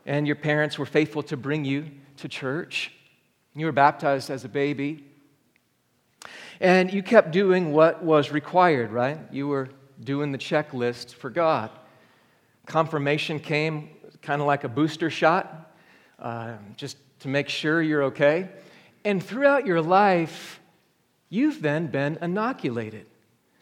and 0.05 0.27
your 0.27 0.35
parents 0.35 0.77
were 0.77 0.85
faithful 0.85 1.23
to 1.23 1.37
bring 1.37 1.65
you 1.65 1.89
to 2.17 2.27
church. 2.27 2.91
You 3.55 3.67
were 3.67 3.71
baptized 3.71 4.29
as 4.29 4.43
a 4.43 4.49
baby. 4.49 5.05
And 6.59 6.91
you 6.93 7.01
kept 7.01 7.31
doing 7.31 7.71
what 7.71 8.03
was 8.03 8.31
required, 8.31 8.91
right? 8.91 9.19
You 9.31 9.47
were 9.47 9.69
doing 10.03 10.31
the 10.31 10.37
checklist 10.37 11.13
for 11.13 11.29
God. 11.29 11.69
Confirmation 12.65 13.39
came 13.39 13.89
kind 14.21 14.41
of 14.41 14.47
like 14.47 14.63
a 14.63 14.69
booster 14.69 15.09
shot, 15.09 15.64
uh, 16.19 16.55
just 16.77 16.97
to 17.19 17.27
make 17.27 17.49
sure 17.49 17.81
you're 17.81 18.03
okay. 18.03 18.49
And 19.03 19.23
throughout 19.23 19.65
your 19.65 19.81
life, 19.81 20.59
you've 21.29 21.61
then 21.61 21.87
been 21.87 22.17
inoculated. 22.21 23.07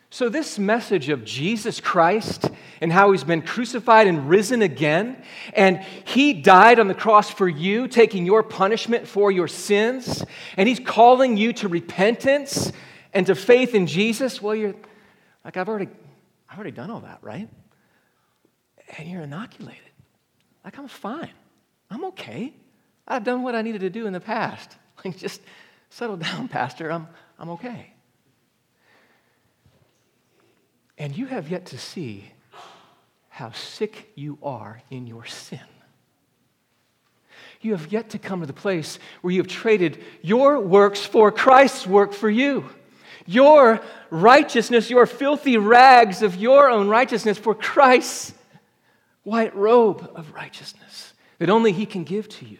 So, 0.09 0.29
this 0.29 0.59
message 0.59 1.09
of 1.09 1.25
Jesus 1.25 1.79
Christ 1.79 2.51
and 2.79 2.93
how 2.93 3.11
he's 3.13 3.23
been 3.23 3.41
crucified 3.41 4.05
and 4.05 4.29
risen 4.29 4.61
again, 4.61 5.23
and 5.53 5.79
he 6.05 6.33
died 6.33 6.79
on 6.79 6.87
the 6.87 6.93
cross 6.93 7.31
for 7.31 7.49
you, 7.49 7.87
taking 7.87 8.23
your 8.23 8.43
punishment 8.43 9.07
for 9.07 9.31
your 9.31 9.47
sins, 9.47 10.23
and 10.55 10.69
he's 10.69 10.79
calling 10.79 11.35
you 11.35 11.51
to 11.53 11.67
repentance 11.67 12.71
and 13.11 13.25
to 13.25 13.33
faith 13.33 13.73
in 13.73 13.87
Jesus. 13.87 14.39
Well, 14.39 14.53
you're 14.53 14.75
like, 15.43 15.57
I've 15.57 15.67
already, 15.67 15.89
I've 16.47 16.59
already 16.59 16.75
done 16.75 16.91
all 16.91 16.99
that, 16.99 17.17
right? 17.23 17.49
And 18.99 19.09
you're 19.09 19.23
inoculated. 19.23 19.81
Like, 20.63 20.77
I'm 20.77 20.87
fine. 20.87 21.31
I'm 21.93 22.05
okay. 22.05 22.51
I've 23.07 23.23
done 23.23 23.43
what 23.43 23.53
I 23.53 23.61
needed 23.61 23.81
to 23.81 23.89
do 23.89 24.07
in 24.07 24.13
the 24.13 24.19
past. 24.19 24.77
Like, 25.03 25.17
just 25.17 25.41
settle 25.89 26.15
down, 26.15 26.47
Pastor. 26.59 26.89
I'm, 26.89 27.09
I'm 27.37 27.49
okay. 27.49 27.91
And 30.97 31.17
you 31.17 31.25
have 31.25 31.49
yet 31.49 31.65
to 31.67 31.77
see 31.77 32.31
how 33.27 33.51
sick 33.51 34.13
you 34.15 34.37
are 34.41 34.81
in 34.89 35.07
your 35.07 35.25
sin. 35.25 35.59
You 37.59 37.73
have 37.73 37.91
yet 37.91 38.11
to 38.11 38.19
come 38.19 38.39
to 38.39 38.45
the 38.45 38.53
place 38.53 38.97
where 39.21 39.33
you 39.33 39.41
have 39.41 39.49
traded 39.49 40.01
your 40.21 40.61
works 40.61 41.03
for 41.05 41.33
Christ's 41.33 41.85
work 41.85 42.13
for 42.13 42.29
you. 42.29 42.69
Your 43.25 43.81
righteousness, 44.09 44.89
your 44.89 45.05
filthy 45.05 45.57
rags 45.57 46.21
of 46.21 46.37
your 46.37 46.69
own 46.69 46.87
righteousness 46.87 47.37
for 47.37 47.53
Christ's 47.53 48.33
white 49.23 49.53
robe 49.53 50.09
of 50.15 50.31
righteousness 50.31 51.12
that 51.43 51.49
only 51.49 51.73
He 51.73 51.85
can 51.85 52.05
give 52.05 52.29
to 52.29 52.45
you. 52.45 52.59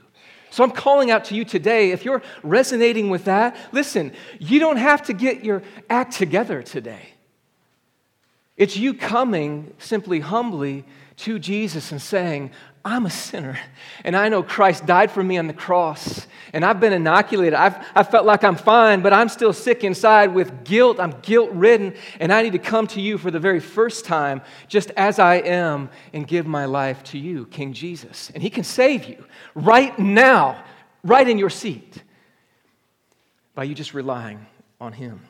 So 0.50 0.62
I'm 0.62 0.72
calling 0.72 1.10
out 1.10 1.24
to 1.26 1.36
you 1.36 1.46
today. 1.46 1.92
If 1.92 2.04
you're 2.04 2.22
resonating 2.44 3.10
with 3.10 3.24
that, 3.24 3.56
listen, 3.72 4.12
you 4.40 4.60
don't 4.60 4.76
have 4.76 5.04
to 5.04 5.14
get 5.14 5.42
your 5.42 5.64
act 5.90 6.12
together 6.16 6.62
today. 6.62 7.14
It's 8.58 8.76
you 8.76 8.94
coming 8.94 9.74
simply 9.78 10.20
humbly 10.20 10.84
to 11.16 11.40
Jesus 11.40 11.94
and 11.94 12.02
saying, 12.02 12.52
I'm 12.86 13.06
a 13.06 13.10
sinner, 13.10 13.58
and 14.04 14.14
I 14.14 14.28
know 14.28 14.44
Christ 14.44 14.86
died 14.86 15.10
for 15.10 15.24
me 15.24 15.38
on 15.38 15.48
the 15.48 15.54
cross, 15.54 16.28
and 16.52 16.66
I've 16.66 16.82
been 16.82 16.92
inoculated. 16.92 17.54
I've, 17.54 17.78
I 17.96 18.04
felt 18.04 18.26
like 18.26 18.44
I'm 18.44 18.58
fine, 18.58 19.02
but 19.02 19.14
I'm 19.14 19.30
still 19.30 19.54
sick 19.54 19.86
inside 19.86 20.34
with 20.34 20.66
guilt. 20.66 21.00
I'm 21.00 21.16
guilt 21.22 21.52
ridden, 21.54 21.96
and 22.20 22.34
I 22.34 22.42
need 22.42 22.52
to 22.52 22.60
come 22.60 22.88
to 22.88 23.00
you 23.00 23.18
for 23.18 23.32
the 23.32 23.40
very 23.40 23.62
first 23.62 24.04
time, 24.04 24.42
just 24.68 24.92
as 24.98 25.18
I 25.18 25.36
am, 25.36 25.90
and 26.12 26.28
give 26.28 26.46
my 26.46 26.66
life 26.66 27.02
to 27.06 27.18
you, 27.18 27.46
King 27.46 27.72
Jesus. 27.72 28.32
And 28.34 28.44
He 28.44 28.50
can 28.50 28.66
save 28.66 29.06
you 29.06 29.24
right 29.56 29.98
now, 29.98 30.62
right 31.04 31.28
in 31.28 31.38
your 31.38 31.50
seat, 31.50 32.04
by 33.56 33.64
you 33.64 33.76
just 33.76 33.94
relying 33.94 34.46
on 34.82 34.92
Him. 34.92 35.22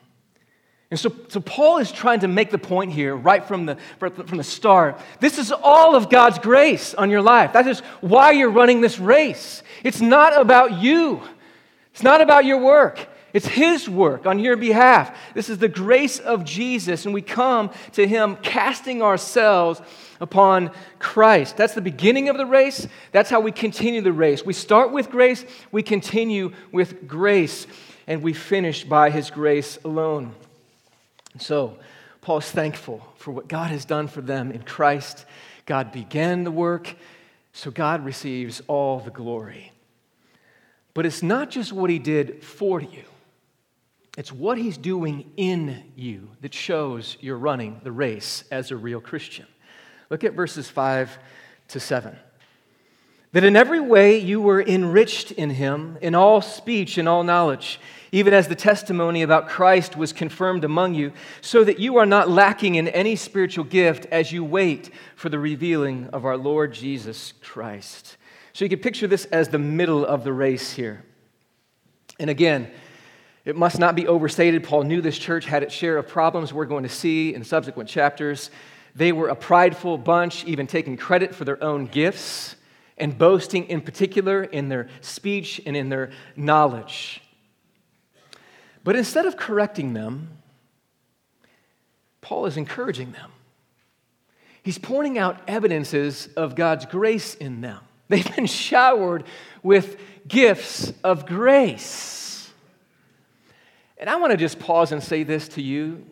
And 0.94 1.00
so, 1.00 1.12
so 1.28 1.40
Paul 1.40 1.80
is 1.80 1.92
trying 1.92 2.20
to 2.20 2.28
make 2.28 2.52
the 2.52 2.60
point 2.60 2.92
here 2.92 3.16
right 3.16 3.44
from 3.44 3.66
the, 3.66 3.78
from 3.98 4.38
the 4.38 4.44
start. 4.44 5.00
This 5.20 5.40
is 5.40 5.52
all 5.52 5.96
of 5.96 6.08
God's 6.08 6.38
grace 6.38 6.94
on 6.94 7.10
your 7.10 7.24
life. 7.24 7.54
That 7.54 7.66
is 7.66 7.80
why 8.02 8.34
you're 8.34 8.52
running 8.52 8.80
this 8.80 9.00
race. 9.00 9.64
It's 9.84 10.02
not 10.02 10.40
about 10.40 10.74
you, 10.84 11.24
it's 11.94 12.04
not 12.04 12.22
about 12.22 12.46
your 12.46 12.60
work. 12.60 13.08
It's 13.34 13.48
His 13.48 13.90
work 13.90 14.28
on 14.28 14.38
your 14.38 14.56
behalf. 14.56 15.18
This 15.34 15.50
is 15.50 15.58
the 15.58 15.68
grace 15.68 16.20
of 16.20 16.46
Jesus, 16.46 17.06
and 17.06 17.14
we 17.16 17.24
come 17.24 17.72
to 17.94 18.06
Him 18.06 18.36
casting 18.44 19.02
ourselves 19.02 19.82
upon 20.22 20.70
Christ. 21.00 21.58
That's 21.58 21.74
the 21.74 21.82
beginning 21.82 22.30
of 22.30 22.38
the 22.38 22.46
race. 22.46 22.88
That's 23.12 23.32
how 23.32 23.40
we 23.40 23.52
continue 23.52 24.02
the 24.02 24.14
race. 24.14 24.46
We 24.46 24.54
start 24.54 24.92
with 24.92 25.10
grace, 25.10 25.44
we 25.72 25.82
continue 25.82 26.52
with 26.72 27.08
grace, 27.08 27.66
and 28.06 28.22
we 28.22 28.34
finish 28.34 28.84
by 28.84 29.10
His 29.10 29.32
grace 29.32 29.80
alone. 29.84 30.36
And 31.34 31.42
so, 31.42 31.78
Paul 32.22 32.38
is 32.38 32.50
thankful 32.50 33.06
for 33.18 33.32
what 33.32 33.50
God 33.50 33.70
has 33.70 33.84
done 33.84 34.08
for 34.08 34.22
them 34.22 34.52
in 34.52 34.64
Christ. 34.64 35.26
God 35.66 35.92
began 35.92 36.46
the 36.46 36.52
work, 36.52 36.96
so 37.52 37.70
God 37.70 38.06
receives 38.06 38.62
all 38.68 39.00
the 39.00 39.12
glory. 39.12 39.74
But 40.94 41.06
it's 41.06 41.22
not 41.24 41.50
just 41.50 41.74
what 41.74 41.90
he 41.90 42.00
did 42.00 42.44
for 42.44 42.80
you, 42.80 43.04
it's 44.18 44.32
what 44.32 44.58
he's 44.58 44.78
doing 44.78 45.32
in 45.38 45.92
you 45.96 46.30
that 46.42 46.54
shows 46.54 47.18
you're 47.20 47.38
running 47.38 47.82
the 47.84 47.92
race 47.92 48.44
as 48.52 48.72
a 48.72 48.78
real 48.78 49.02
Christian. 49.02 49.48
Look 50.10 50.24
at 50.24 50.34
verses 50.34 50.70
5 50.70 51.18
to 51.70 51.80
7 51.80 52.16
that 53.34 53.44
in 53.44 53.56
every 53.56 53.80
way 53.80 54.18
you 54.18 54.40
were 54.40 54.62
enriched 54.62 55.32
in 55.32 55.50
him, 55.50 55.98
in 56.02 56.16
all 56.16 56.40
speech 56.40 56.98
and 56.98 57.10
all 57.10 57.24
knowledge, 57.24 57.80
even 58.12 58.32
as 58.32 58.48
the 58.48 58.56
testimony 58.56 59.24
about 59.24 59.50
Christ 59.50 59.98
was 59.98 60.14
confirmed 60.14 60.64
among 60.64 60.94
you, 60.94 61.12
so 61.42 61.64
that 61.64 61.80
you 61.80 61.98
are 61.98 62.06
not 62.06 62.30
lacking 62.30 62.76
in 62.76 62.88
any 62.88 63.16
spiritual 63.16 63.66
gift 63.66 64.06
as 64.12 64.32
you 64.32 64.44
wait 64.44 64.92
for 65.16 65.30
the 65.30 65.40
revealing 65.40 66.10
of 66.14 66.26
our 66.26 66.38
Lord 66.38 66.74
Jesus 66.74 67.34
Christ. 67.42 68.18
So 68.54 68.66
you 68.66 68.70
can 68.70 68.80
picture 68.80 69.08
this 69.08 69.26
as 69.26 69.50
the 69.50 69.58
middle 69.58 70.06
of 70.06 70.24
the 70.24 70.32
race 70.32 70.72
here. 70.74 71.04
And 72.20 72.30
again, 72.30 72.70
it 73.46 73.56
must 73.56 73.80
not 73.80 73.96
be 73.96 74.08
overstated. 74.08 74.64
Paul 74.64 74.84
knew 74.84 75.02
this 75.02 75.18
church 75.18 75.46
had 75.46 75.64
its 75.64 75.74
share 75.74 75.98
of 75.98 76.08
problems 76.08 76.54
we're 76.54 76.66
going 76.66 76.84
to 76.84 76.90
see 76.90 77.34
in 77.34 77.44
subsequent 77.44 77.90
chapters. 77.90 78.52
They 78.96 79.12
were 79.12 79.30
a 79.30 79.36
prideful 79.36 79.98
bunch, 79.98 80.46
even 80.46 80.68
taking 80.68 80.98
credit 80.98 81.34
for 81.34 81.46
their 81.46 81.62
own 81.64 81.88
gifts 81.88 82.58
and 82.98 83.18
boasting 83.18 83.66
in 83.66 83.82
particular 83.82 84.44
in 84.44 84.70
their 84.70 84.88
speech 85.02 85.62
and 85.66 85.76
in 85.76 85.90
their 85.90 86.12
knowledge. 86.36 87.22
But 88.84 88.96
instead 88.96 89.26
of 89.26 89.38
correcting 89.38 89.94
them, 89.94 90.30
Paul 92.22 92.46
is 92.46 92.58
encouraging 92.58 93.12
them. 93.12 93.32
He's 94.62 94.78
pointing 94.78 95.18
out 95.18 95.42
evidences 95.48 96.28
of 96.38 96.56
God's 96.56 96.86
grace 96.86 97.36
in 97.36 97.62
them. 97.62 97.80
They've 98.08 98.36
been 98.36 98.46
showered 98.46 99.24
with 99.62 99.98
gifts 100.28 100.94
of 101.04 101.26
grace. 101.26 102.52
And 103.98 104.10
I 104.10 104.18
want 104.18 104.32
to 104.32 104.38
just 104.38 104.60
pause 104.60 104.92
and 104.92 105.02
say 105.02 105.24
this 105.24 105.48
to 105.50 105.62
you, 105.62 106.06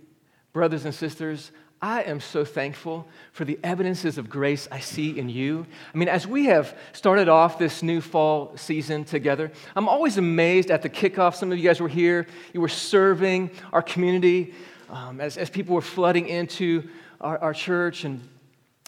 brothers 0.53 0.85
and 0.85 0.95
sisters. 0.95 1.51
I 1.83 2.03
am 2.03 2.19
so 2.19 2.45
thankful 2.45 3.07
for 3.31 3.43
the 3.43 3.57
evidences 3.63 4.19
of 4.19 4.29
grace 4.29 4.67
I 4.71 4.79
see 4.79 5.17
in 5.17 5.29
you. 5.29 5.65
I 5.91 5.97
mean, 5.97 6.09
as 6.09 6.27
we 6.27 6.45
have 6.45 6.77
started 6.93 7.27
off 7.27 7.57
this 7.57 7.81
new 7.81 8.01
fall 8.01 8.55
season 8.55 9.03
together, 9.03 9.51
I'm 9.75 9.89
always 9.89 10.19
amazed 10.19 10.69
at 10.69 10.83
the 10.83 10.89
kickoff. 10.89 11.33
Some 11.33 11.51
of 11.51 11.57
you 11.57 11.63
guys 11.63 11.79
were 11.79 11.87
here, 11.87 12.27
you 12.53 12.61
were 12.61 12.69
serving 12.69 13.49
our 13.73 13.81
community 13.81 14.53
um, 14.91 15.19
as, 15.19 15.37
as 15.37 15.49
people 15.49 15.73
were 15.73 15.81
flooding 15.81 16.27
into 16.27 16.87
our, 17.19 17.39
our 17.39 17.53
church, 17.53 18.03
and 18.03 18.21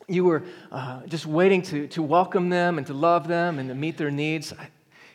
you 0.08 0.24
were 0.26 0.44
uh, 0.72 1.02
just 1.08 1.26
waiting 1.26 1.64
to, 1.64 1.88
to 1.88 2.04
welcome 2.04 2.50
them 2.50 2.78
and 2.78 2.86
to 2.86 2.94
love 2.94 3.28
them 3.28 3.58
and 3.58 3.70
to 3.70 3.76
meet 3.76 3.98
their 3.98 4.12
needs. 4.12 4.54
I, 4.54 4.68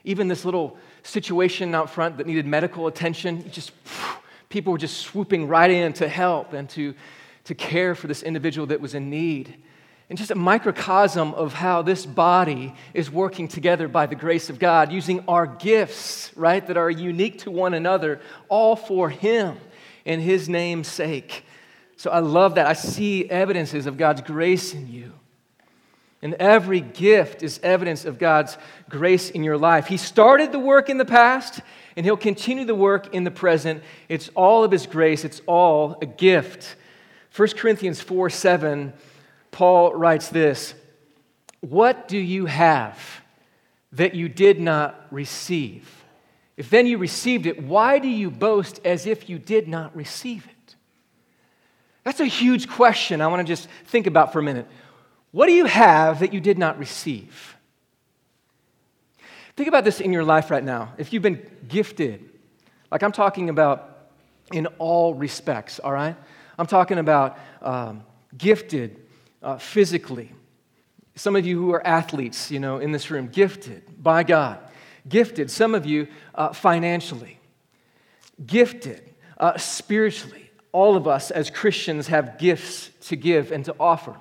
even 0.02 0.26
this 0.26 0.44
little 0.44 0.76
situation 1.04 1.72
out 1.76 1.90
front 1.90 2.16
that 2.16 2.26
needed 2.26 2.44
medical 2.44 2.88
attention, 2.88 3.48
just 3.52 3.70
people 4.48 4.72
were 4.72 4.78
just 4.78 4.98
swooping 4.98 5.46
right 5.46 5.70
in 5.70 5.92
to 5.92 6.08
help 6.08 6.54
and 6.54 6.68
to 6.70 6.94
to 7.48 7.54
care 7.54 7.94
for 7.94 8.08
this 8.08 8.22
individual 8.22 8.66
that 8.66 8.78
was 8.78 8.94
in 8.94 9.08
need. 9.08 9.56
And 10.10 10.18
just 10.18 10.30
a 10.30 10.34
microcosm 10.34 11.32
of 11.32 11.54
how 11.54 11.80
this 11.80 12.04
body 12.04 12.74
is 12.92 13.10
working 13.10 13.48
together 13.48 13.88
by 13.88 14.04
the 14.04 14.14
grace 14.14 14.50
of 14.50 14.58
God, 14.58 14.92
using 14.92 15.24
our 15.26 15.46
gifts, 15.46 16.30
right, 16.36 16.66
that 16.66 16.76
are 16.76 16.90
unique 16.90 17.38
to 17.40 17.50
one 17.50 17.72
another, 17.72 18.20
all 18.50 18.76
for 18.76 19.08
Him 19.08 19.56
and 20.04 20.20
His 20.20 20.46
name's 20.46 20.88
sake. 20.88 21.42
So 21.96 22.10
I 22.10 22.18
love 22.18 22.56
that. 22.56 22.66
I 22.66 22.74
see 22.74 23.28
evidences 23.30 23.86
of 23.86 23.96
God's 23.96 24.20
grace 24.20 24.74
in 24.74 24.92
you. 24.92 25.12
And 26.20 26.34
every 26.34 26.80
gift 26.80 27.42
is 27.42 27.60
evidence 27.62 28.04
of 28.04 28.18
God's 28.18 28.58
grace 28.90 29.30
in 29.30 29.42
your 29.42 29.56
life. 29.56 29.86
He 29.86 29.96
started 29.96 30.52
the 30.52 30.58
work 30.58 30.90
in 30.90 30.98
the 30.98 31.06
past, 31.06 31.62
and 31.96 32.04
He'll 32.04 32.18
continue 32.18 32.66
the 32.66 32.74
work 32.74 33.14
in 33.14 33.24
the 33.24 33.30
present. 33.30 33.82
It's 34.10 34.28
all 34.34 34.64
of 34.64 34.70
His 34.70 34.86
grace, 34.86 35.24
it's 35.24 35.40
all 35.46 35.96
a 36.02 36.06
gift. 36.06 36.76
1 37.38 37.48
Corinthians 37.50 38.00
4 38.00 38.30
7, 38.30 38.92
Paul 39.52 39.94
writes 39.94 40.28
this 40.28 40.74
What 41.60 42.08
do 42.08 42.18
you 42.18 42.46
have 42.46 42.98
that 43.92 44.16
you 44.16 44.28
did 44.28 44.60
not 44.60 45.06
receive? 45.12 45.88
If 46.56 46.68
then 46.68 46.88
you 46.88 46.98
received 46.98 47.46
it, 47.46 47.62
why 47.62 48.00
do 48.00 48.08
you 48.08 48.32
boast 48.32 48.80
as 48.84 49.06
if 49.06 49.30
you 49.30 49.38
did 49.38 49.68
not 49.68 49.94
receive 49.94 50.48
it? 50.48 50.74
That's 52.02 52.18
a 52.18 52.26
huge 52.26 52.68
question 52.68 53.20
I 53.20 53.28
want 53.28 53.46
to 53.46 53.50
just 53.52 53.68
think 53.86 54.08
about 54.08 54.32
for 54.32 54.40
a 54.40 54.42
minute. 54.42 54.66
What 55.30 55.46
do 55.46 55.52
you 55.52 55.66
have 55.66 56.18
that 56.18 56.32
you 56.32 56.40
did 56.40 56.58
not 56.58 56.76
receive? 56.76 57.56
Think 59.54 59.68
about 59.68 59.84
this 59.84 60.00
in 60.00 60.12
your 60.12 60.24
life 60.24 60.50
right 60.50 60.64
now. 60.64 60.94
If 60.98 61.12
you've 61.12 61.22
been 61.22 61.48
gifted, 61.68 62.28
like 62.90 63.04
I'm 63.04 63.12
talking 63.12 63.48
about 63.48 64.08
in 64.50 64.66
all 64.78 65.14
respects, 65.14 65.78
all 65.78 65.92
right? 65.92 66.16
I'm 66.58 66.66
talking 66.66 66.98
about 66.98 67.38
um, 67.62 68.02
gifted 68.36 69.00
uh, 69.42 69.58
physically. 69.58 70.32
Some 71.14 71.36
of 71.36 71.46
you 71.46 71.60
who 71.60 71.72
are 71.72 71.86
athletes, 71.86 72.50
you 72.50 72.60
know, 72.60 72.78
in 72.78 72.92
this 72.92 73.10
room, 73.10 73.28
gifted 73.28 74.02
by 74.02 74.24
God. 74.24 74.58
Gifted, 75.08 75.50
some 75.50 75.74
of 75.74 75.86
you 75.86 76.08
uh, 76.34 76.52
financially. 76.52 77.38
Gifted 78.44 79.02
uh, 79.38 79.56
spiritually. 79.56 80.50
All 80.72 80.96
of 80.96 81.08
us 81.08 81.30
as 81.30 81.48
Christians 81.50 82.08
have 82.08 82.38
gifts 82.38 82.90
to 83.08 83.16
give 83.16 83.52
and 83.52 83.64
to 83.64 83.74
offer. 83.80 84.16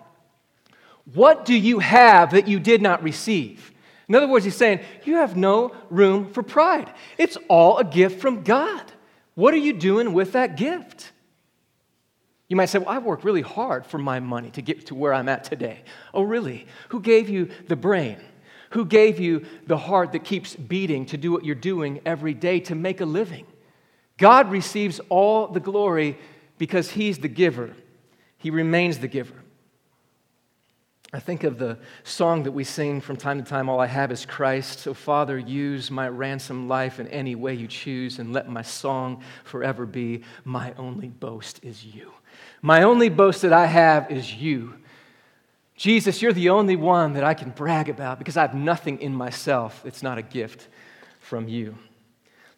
What 1.14 1.46
do 1.46 1.54
you 1.54 1.80
have 1.80 2.32
that 2.32 2.48
you 2.48 2.60
did 2.60 2.82
not 2.82 3.04
receive? 3.04 3.72
In 4.08 4.16
other 4.16 4.28
words, 4.28 4.46
he's 4.46 4.56
saying, 4.56 4.80
You 5.04 5.16
have 5.16 5.36
no 5.36 5.76
room 5.90 6.32
for 6.32 6.44
pride. 6.44 6.92
It's 7.18 7.38
all 7.50 7.78
a 7.78 7.84
gift 7.84 8.22
from 8.22 8.44
God. 8.44 8.84
What 9.36 9.54
are 9.54 9.58
you 9.58 9.74
doing 9.74 10.14
with 10.14 10.34
that 10.34 10.58
gift? 10.58 11.12
You 12.48 12.56
might 12.56 12.68
say, 12.68 12.80
Well, 12.80 12.90
I've 12.90 13.04
worked 13.04 13.24
really 13.24 13.42
hard 13.42 13.86
for 13.86 13.98
my 13.98 14.20
money 14.20 14.52
to 14.52 14.62
get 14.62 14.88
to 14.88 14.96
where 14.96 15.14
I'm 15.14 15.30
at 15.30 15.44
today. 15.44 15.84
Oh, 16.14 16.24
really? 16.24 16.68
Who 16.90 17.02
gave 17.02 17.30
you 17.30 17.50
the 17.68 17.76
brain? 17.76 18.18
Who 18.72 18.86
gave 18.86 19.20
you 19.20 19.46
the 19.66 19.78
heart 19.78 20.12
that 20.12 20.24
keeps 20.24 20.56
beating 20.56 21.06
to 21.08 21.18
do 21.18 21.32
what 21.32 21.46
you're 21.46 21.56
doing 21.56 22.02
every 22.06 22.34
day 22.34 22.60
to 22.62 22.76
make 22.76 23.02
a 23.02 23.06
living? 23.06 23.46
God 24.18 24.50
receives 24.52 25.00
all 25.10 25.48
the 25.48 25.60
glory 25.60 26.18
because 26.58 26.92
He's 26.92 27.20
the 27.20 27.28
giver, 27.28 27.74
He 28.38 28.50
remains 28.50 29.00
the 29.00 29.08
giver. 29.08 29.36
I 31.14 31.22
think 31.22 31.46
of 31.46 31.58
the 31.58 31.78
song 32.04 32.44
that 32.44 32.52
we 32.52 32.66
sing 32.66 33.00
from 33.00 33.16
time 33.16 33.42
to 33.42 33.50
time 33.50 33.70
All 33.70 33.80
I 33.80 33.86
have 33.86 34.12
is 34.12 34.26
Christ. 34.26 34.80
So, 34.80 34.94
Father, 34.94 35.40
use 35.40 35.90
my 35.90 36.10
ransom 36.10 36.68
life 36.68 37.00
in 37.00 37.08
any 37.08 37.34
way 37.34 37.54
you 37.54 37.68
choose, 37.68 38.20
and 38.20 38.34
let 38.34 38.50
my 38.50 38.62
song 38.62 39.24
forever 39.46 39.86
be 39.86 40.24
My 40.44 40.74
only 40.78 41.08
boast 41.08 41.64
is 41.64 41.86
you. 41.86 42.12
My 42.62 42.84
only 42.84 43.08
boast 43.08 43.42
that 43.44 43.54
I 43.54 43.68
have 43.68 44.12
is 44.12 44.34
you. 44.34 44.74
Jesus, 45.78 46.22
you're 46.22 46.34
the 46.34 46.50
only 46.50 46.76
one 46.76 47.14
that 47.14 47.24
I 47.24 47.36
can 47.36 47.52
brag 47.52 47.88
about 47.88 48.18
because 48.18 48.36
I 48.36 48.42
have 48.42 48.56
nothing 48.56 49.00
in 49.00 49.14
myself. 49.14 49.84
It's 49.86 50.04
not 50.04 50.18
a 50.18 50.24
gift 50.24 50.68
from 51.22 51.48
you. 51.48 51.78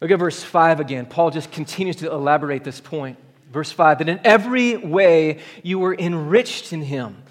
Look 0.00 0.10
at 0.10 0.18
verse 0.18 0.42
5 0.42 0.80
again. 0.80 1.06
Paul 1.06 1.30
just 1.30 1.52
continues 1.52 1.96
to 1.96 2.10
elaborate 2.10 2.64
this 2.64 2.80
point. 2.80 3.18
Verse 3.52 3.70
5 3.70 3.98
that 3.98 4.08
in 4.08 4.20
every 4.24 4.76
way 4.76 5.40
you 5.62 5.78
were 5.78 5.94
enriched 5.94 6.72
in 6.72 6.82
him 6.82 7.22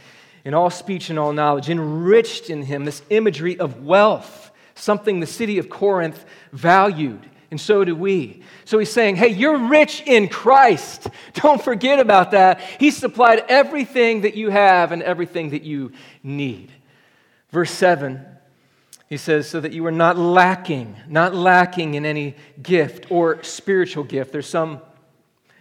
in 0.46 0.54
all 0.54 0.70
speech 0.70 1.10
and 1.10 1.20
all 1.20 1.34
knowledge, 1.34 1.70
enriched 1.70 2.50
in 2.50 2.64
him 2.64 2.86
this 2.86 3.02
imagery 3.10 3.60
of 3.60 3.84
wealth, 3.84 4.52
something 4.76 5.20
the 5.20 5.28
city 5.28 5.58
of 5.58 5.70
Corinth 5.70 6.26
valued, 6.52 7.30
and 7.52 7.60
so 7.60 7.84
do 7.84 7.96
we. 7.96 8.44
So 8.66 8.78
he's 8.78 8.92
saying, 8.92 9.16
hey, 9.16 9.30
you're 9.30 9.58
rich 9.58 10.04
in 10.06 10.28
Christ. 10.28 11.08
Don't 11.34 11.62
forget 11.62 12.00
about 12.00 12.32
that. 12.32 12.62
He 12.62 12.92
supplied 12.92 13.44
everything 13.50 14.22
that 14.22 14.36
you 14.36 14.50
have 14.50 14.92
and 14.92 15.02
everything 15.02 15.50
that 15.52 15.64
you 15.64 15.92
need. 16.22 16.72
Verse 17.50 17.72
7, 17.72 18.24
he 19.08 19.18
says, 19.18 19.50
so 19.50 19.60
that 19.60 19.72
you 19.72 19.86
are 19.88 19.92
not 19.92 20.18
lacking, 20.18 20.96
not 21.08 21.34
lacking 21.34 21.96
in 21.96 22.06
any 22.06 22.36
gift 22.62 23.12
or 23.12 23.42
spiritual 23.44 24.04
gift. 24.04 24.32
There's 24.32 24.48
some 24.48 24.82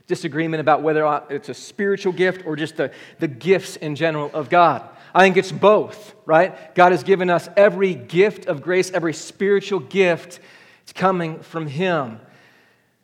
disagreement 0.08 0.60
about 0.60 0.82
whether 0.82 1.22
it's 1.30 1.48
a 1.48 1.54
spiritual 1.54 2.12
gift 2.12 2.44
or 2.44 2.56
just 2.56 2.76
the, 2.76 2.90
the 3.20 3.28
gifts 3.28 3.76
in 3.76 3.94
general 3.94 4.30
of 4.34 4.50
God. 4.50 4.88
I 5.14 5.22
think 5.22 5.36
it's 5.36 5.52
both, 5.52 6.14
right? 6.26 6.74
God 6.74 6.92
has 6.92 7.04
given 7.04 7.30
us 7.30 7.48
every 7.56 7.94
gift 7.94 8.46
of 8.46 8.60
grace, 8.60 8.90
every 8.90 9.14
spiritual 9.14 9.80
gift. 9.80 10.40
It's 10.82 10.92
coming 10.92 11.40
from 11.40 11.66
Him. 11.66 12.20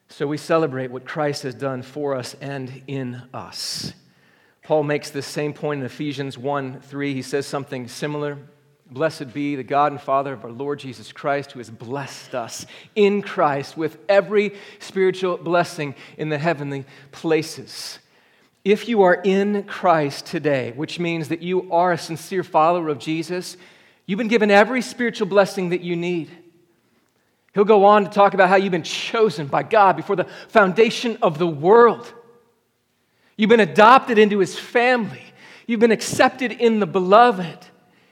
So 0.09 0.27
we 0.27 0.37
celebrate 0.37 0.91
what 0.91 1.05
Christ 1.05 1.43
has 1.45 1.55
done 1.55 1.83
for 1.83 2.15
us 2.15 2.35
and 2.41 2.83
in 2.87 3.23
us. 3.33 3.93
Paul 4.63 4.83
makes 4.83 5.11
this 5.11 5.27
same 5.27 5.53
point 5.53 5.81
in 5.81 5.87
Ephesians 5.87 6.39
1 6.39 6.81
3. 6.81 7.15
He 7.15 7.23
says 7.23 7.47
something 7.47 7.87
similar. 7.87 8.39
Blessed 8.95 9.35
be 9.35 9.57
the 9.57 9.65
God 9.65 9.91
and 9.91 10.01
Father 10.01 10.33
of 10.33 10.45
our 10.45 10.53
Lord 10.53 10.79
Jesus 10.79 11.11
Christ, 11.11 11.51
who 11.51 11.59
has 11.59 11.69
blessed 11.69 12.33
us 12.33 12.65
in 12.95 13.23
Christ 13.23 13.77
with 13.77 13.99
every 14.09 14.55
spiritual 14.79 15.37
blessing 15.37 15.97
in 16.17 16.29
the 16.29 16.39
heavenly 16.39 16.85
places. 17.11 17.99
If 18.65 18.89
you 18.89 19.03
are 19.03 19.21
in 19.25 19.65
Christ 19.65 20.27
today, 20.27 20.73
which 20.77 21.01
means 21.01 21.27
that 21.31 21.43
you 21.43 21.73
are 21.73 21.91
a 21.91 21.99
sincere 21.99 22.45
follower 22.45 22.89
of 22.89 23.01
Jesus, 23.01 23.57
you've 24.07 24.19
been 24.19 24.29
given 24.29 24.53
every 24.53 24.81
spiritual 24.81 25.27
blessing 25.27 25.71
that 25.71 25.81
you 25.81 25.97
need. 25.97 26.31
He'll 27.53 27.65
go 27.65 27.87
on 27.87 28.05
to 28.05 28.11
talk 28.11 28.33
about 28.33 28.49
how 28.49 28.57
you've 28.57 28.71
been 28.71 28.85
chosen 28.85 29.49
by 29.49 29.65
God 29.65 29.97
before 29.97 30.15
the 30.15 30.29
foundation 30.47 31.19
of 31.21 31.39
the 31.39 31.49
world. 31.49 32.15
You've 33.37 33.51
been 33.51 33.59
adopted 33.59 34.19
into 34.19 34.39
his 34.39 34.57
family. 34.57 35.25
You've 35.67 35.81
been 35.81 35.91
accepted 35.91 36.53
in 36.53 36.79
the 36.79 36.87
beloved 36.87 37.59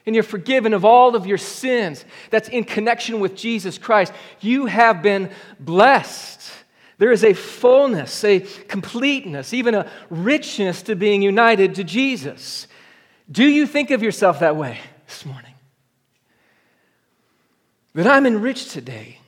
and 0.04 0.14
you're 0.14 0.24
forgiven 0.24 0.74
of 0.74 0.84
all 0.84 1.14
of 1.14 1.26
your 1.26 1.38
sins 1.38 2.04
that's 2.30 2.48
in 2.48 2.64
connection 2.64 3.20
with 3.20 3.36
Jesus 3.36 3.78
Christ, 3.78 4.12
you 4.40 4.66
have 4.66 5.02
been 5.02 5.30
blessed. 5.60 6.40
There 6.98 7.12
is 7.12 7.24
a 7.24 7.34
fullness, 7.34 8.24
a 8.24 8.40
completeness, 8.40 9.54
even 9.54 9.74
a 9.74 9.90
richness 10.10 10.82
to 10.82 10.94
being 10.94 11.22
united 11.22 11.74
to 11.76 11.84
Jesus. 11.84 12.66
Do 13.30 13.44
you 13.44 13.66
think 13.66 13.90
of 13.90 14.02
yourself 14.02 14.40
that 14.40 14.56
way 14.56 14.78
this 15.06 15.24
morning? 15.24 15.54
That 17.94 18.06
I'm 18.06 18.26
enriched 18.26 18.70
today 18.70 19.18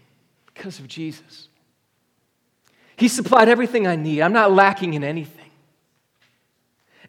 because 0.47 0.79
of 0.79 0.89
Jesus. 0.89 1.49
He 2.97 3.09
supplied 3.09 3.49
everything 3.49 3.87
I 3.87 3.97
need. 3.97 4.23
I'm 4.23 4.33
not 4.33 4.53
lacking 4.53 4.95
in 4.95 5.05
anything. 5.05 5.43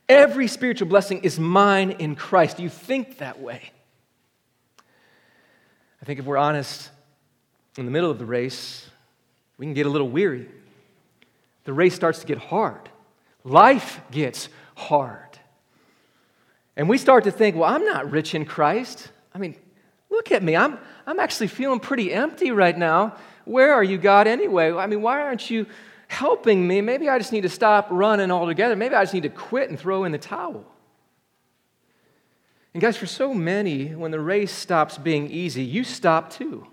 Every 0.07 0.47
spiritual 0.47 0.87
blessing 0.87 1.23
is 1.23 1.39
mine 1.39 1.91
in 1.91 2.15
Christ. 2.15 2.59
You 2.59 2.69
think 2.69 3.17
that 3.17 3.41
way? 3.41 3.71
I 6.01 6.05
think 6.05 6.19
if 6.19 6.25
we're 6.25 6.37
honest, 6.37 6.91
in 7.77 7.85
the 7.85 7.91
middle 7.91 8.11
of 8.11 8.19
the 8.19 8.25
race, 8.25 8.87
we 9.57 9.65
can 9.65 9.73
get 9.73 9.85
a 9.85 9.89
little 9.89 10.09
weary. 10.09 10.47
The 11.63 11.73
race 11.73 11.95
starts 11.95 12.19
to 12.19 12.27
get 12.27 12.37
hard. 12.37 12.89
Life 13.43 14.01
gets 14.11 14.49
hard. 14.75 15.19
And 16.77 16.87
we 16.87 16.97
start 16.97 17.23
to 17.23 17.31
think, 17.31 17.55
well, 17.55 17.73
I'm 17.73 17.85
not 17.85 18.11
rich 18.11 18.35
in 18.35 18.45
Christ. 18.45 19.09
I 19.33 19.39
mean, 19.39 19.55
look 20.09 20.31
at 20.31 20.43
me. 20.43 20.55
I'm, 20.55 20.77
I'm 21.07 21.19
actually 21.19 21.47
feeling 21.47 21.79
pretty 21.79 22.13
empty 22.13 22.51
right 22.51 22.77
now. 22.77 23.15
Where 23.45 23.73
are 23.73 23.83
you, 23.83 23.97
God, 23.97 24.27
anyway? 24.27 24.71
I 24.71 24.87
mean, 24.87 25.01
why 25.01 25.21
aren't 25.21 25.49
you 25.49 25.65
helping 26.07 26.67
me. 26.67 26.81
Maybe 26.81 27.09
I 27.09 27.17
just 27.17 27.31
need 27.31 27.41
to 27.41 27.49
stop 27.49 27.87
running 27.89 28.31
altogether. 28.31 28.75
Maybe 28.75 28.95
I 28.95 29.03
just 29.03 29.13
need 29.13 29.23
to 29.23 29.29
quit 29.29 29.69
and 29.69 29.79
throw 29.79 30.03
in 30.03 30.11
the 30.11 30.17
towel. 30.17 30.65
And 32.73 32.81
guys, 32.81 32.97
for 32.97 33.05
so 33.05 33.33
many, 33.33 33.95
when 33.95 34.11
the 34.11 34.19
race 34.19 34.51
stops 34.51 34.97
being 34.97 35.31
easy, 35.31 35.63
you 35.63 35.83
stop 35.83 36.29
too. 36.29 36.67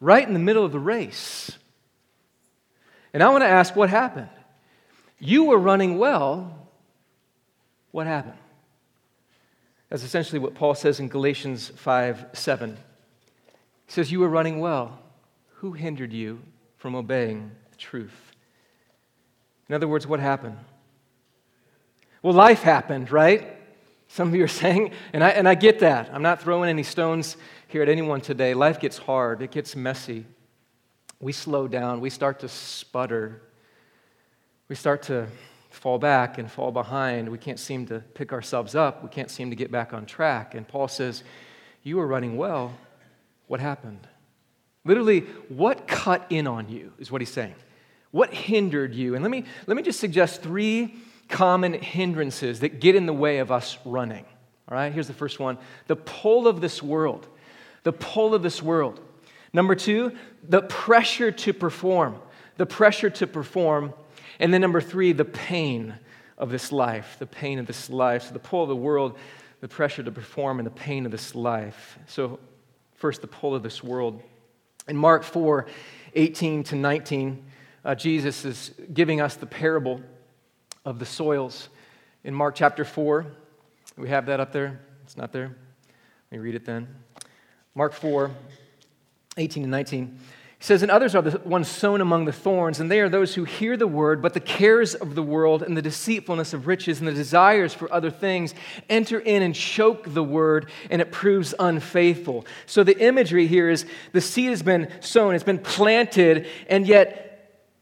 Right 0.00 0.26
in 0.26 0.32
the 0.32 0.40
middle 0.40 0.64
of 0.64 0.72
the 0.72 0.78
race. 0.80 1.52
And 3.12 3.22
I 3.22 3.28
want 3.28 3.42
to 3.42 3.48
ask 3.48 3.76
what 3.76 3.90
happened? 3.90 4.28
You 5.18 5.44
were 5.44 5.58
running 5.58 5.98
well. 5.98 6.68
What 7.90 8.06
happened? 8.06 8.38
That's 9.88 10.04
essentially 10.04 10.38
what 10.38 10.54
Paul 10.54 10.74
says 10.74 11.00
in 11.00 11.08
Galatians 11.08 11.68
5 11.76 12.26
7. 12.32 12.76
He 13.86 13.92
says, 13.92 14.10
You 14.10 14.20
were 14.20 14.28
running 14.28 14.60
well. 14.60 14.98
Who 15.56 15.72
hindered 15.72 16.12
you 16.12 16.40
from 16.76 16.94
obeying 16.94 17.50
truth. 17.80 18.32
In 19.68 19.74
other 19.74 19.88
words, 19.88 20.06
what 20.06 20.20
happened? 20.20 20.58
Well, 22.22 22.34
life 22.34 22.62
happened, 22.62 23.10
right? 23.10 23.56
Some 24.08 24.28
of 24.28 24.34
you 24.34 24.44
are 24.44 24.48
saying, 24.62 24.92
and 25.12 25.24
I, 25.24 25.30
and 25.30 25.48
I 25.48 25.54
get 25.54 25.80
that. 25.80 26.10
I'm 26.12 26.22
not 26.22 26.40
throwing 26.40 26.70
any 26.70 26.82
stones 26.82 27.36
here 27.66 27.82
at 27.82 27.88
anyone 27.88 28.20
today. 28.20 28.54
Life 28.54 28.78
gets 28.78 28.98
hard, 28.98 29.42
it 29.42 29.50
gets 29.50 29.74
messy. 29.74 30.26
We 31.20 31.32
slow 31.32 31.66
down, 31.66 32.00
we 32.00 32.10
start 32.10 32.40
to 32.40 32.48
sputter, 32.48 33.42
we 34.68 34.76
start 34.76 35.02
to 35.04 35.26
fall 35.70 35.98
back 35.98 36.38
and 36.38 36.50
fall 36.50 36.72
behind. 36.72 37.28
We 37.28 37.38
can't 37.38 37.58
seem 37.58 37.86
to 37.86 38.00
pick 38.00 38.32
ourselves 38.32 38.74
up. 38.74 39.02
We 39.02 39.08
can't 39.08 39.30
seem 39.30 39.50
to 39.50 39.56
get 39.56 39.70
back 39.70 39.92
on 39.92 40.04
track. 40.04 40.54
And 40.54 40.66
Paul 40.66 40.88
says, 40.88 41.22
You 41.82 41.96
were 41.96 42.06
running 42.06 42.36
well. 42.36 42.74
What 43.46 43.60
happened? 43.60 44.06
Literally, 44.84 45.20
what 45.48 45.86
cut 45.86 46.26
in 46.30 46.46
on 46.46 46.68
you 46.68 46.92
is 46.98 47.10
what 47.10 47.20
he's 47.20 47.32
saying. 47.32 47.54
What 48.10 48.32
hindered 48.34 48.94
you? 48.94 49.14
And 49.14 49.22
let 49.22 49.30
me, 49.30 49.44
let 49.66 49.76
me 49.76 49.82
just 49.82 50.00
suggest 50.00 50.42
three 50.42 50.96
common 51.28 51.74
hindrances 51.74 52.60
that 52.60 52.80
get 52.80 52.96
in 52.96 53.06
the 53.06 53.12
way 53.12 53.38
of 53.38 53.52
us 53.52 53.78
running. 53.84 54.24
All 54.68 54.76
right, 54.76 54.92
here's 54.92 55.06
the 55.06 55.12
first 55.12 55.40
one 55.40 55.58
the 55.86 55.96
pull 55.96 56.46
of 56.46 56.60
this 56.60 56.82
world. 56.82 57.26
The 57.82 57.92
pull 57.92 58.34
of 58.34 58.42
this 58.42 58.62
world. 58.62 59.00
Number 59.52 59.74
two, 59.74 60.12
the 60.48 60.62
pressure 60.62 61.32
to 61.32 61.52
perform. 61.52 62.16
The 62.56 62.66
pressure 62.66 63.10
to 63.10 63.26
perform. 63.26 63.94
And 64.38 64.52
then 64.52 64.60
number 64.60 64.80
three, 64.80 65.12
the 65.12 65.24
pain 65.24 65.94
of 66.36 66.50
this 66.50 66.72
life. 66.72 67.16
The 67.18 67.26
pain 67.26 67.58
of 67.58 67.66
this 67.66 67.90
life. 67.90 68.24
So 68.24 68.32
the 68.32 68.38
pull 68.38 68.62
of 68.62 68.68
the 68.68 68.76
world, 68.76 69.18
the 69.60 69.68
pressure 69.68 70.02
to 70.02 70.10
perform, 70.10 70.58
and 70.58 70.66
the 70.66 70.72
pain 70.72 71.06
of 71.06 71.12
this 71.12 71.34
life. 71.34 71.98
So, 72.06 72.38
first, 72.94 73.22
the 73.22 73.26
pull 73.26 73.54
of 73.54 73.62
this 73.62 73.82
world. 73.82 74.22
In 74.88 74.96
Mark 74.96 75.22
4 75.22 75.66
18 76.14 76.64
to 76.64 76.76
19, 76.76 77.44
uh, 77.84 77.94
Jesus 77.94 78.44
is 78.44 78.72
giving 78.92 79.20
us 79.20 79.36
the 79.36 79.46
parable 79.46 80.00
of 80.84 80.98
the 80.98 81.06
soils. 81.06 81.68
In 82.24 82.34
Mark 82.34 82.54
chapter 82.54 82.84
4, 82.84 83.26
we 83.96 84.08
have 84.08 84.26
that 84.26 84.40
up 84.40 84.52
there. 84.52 84.80
It's 85.04 85.16
not 85.16 85.32
there. 85.32 85.56
Let 86.30 86.32
me 86.32 86.38
read 86.38 86.54
it 86.54 86.64
then. 86.64 86.88
Mark 87.74 87.92
4 87.92 88.30
18 89.36 89.62
and 89.62 89.70
19. 89.70 90.18
He 90.58 90.64
says, 90.64 90.82
And 90.82 90.90
others 90.90 91.14
are 91.14 91.22
the 91.22 91.38
ones 91.38 91.68
sown 91.68 92.02
among 92.02 92.26
the 92.26 92.32
thorns, 92.32 92.80
and 92.80 92.90
they 92.90 93.00
are 93.00 93.08
those 93.08 93.34
who 93.34 93.44
hear 93.44 93.78
the 93.78 93.86
word, 93.86 94.20
but 94.20 94.34
the 94.34 94.40
cares 94.40 94.94
of 94.94 95.14
the 95.14 95.22
world 95.22 95.62
and 95.62 95.74
the 95.74 95.80
deceitfulness 95.82 96.52
of 96.52 96.66
riches 96.66 96.98
and 96.98 97.08
the 97.08 97.14
desires 97.14 97.72
for 97.72 97.90
other 97.90 98.10
things 98.10 98.54
enter 98.90 99.18
in 99.18 99.42
and 99.42 99.54
choke 99.54 100.12
the 100.12 100.22
word, 100.22 100.70
and 100.90 101.00
it 101.00 101.10
proves 101.10 101.54
unfaithful. 101.58 102.44
So 102.66 102.84
the 102.84 102.98
imagery 102.98 103.46
here 103.46 103.70
is 103.70 103.86
the 104.12 104.20
seed 104.20 104.50
has 104.50 104.62
been 104.62 104.90
sown, 105.00 105.34
it's 105.34 105.44
been 105.44 105.58
planted, 105.58 106.46
and 106.68 106.86
yet 106.86 107.29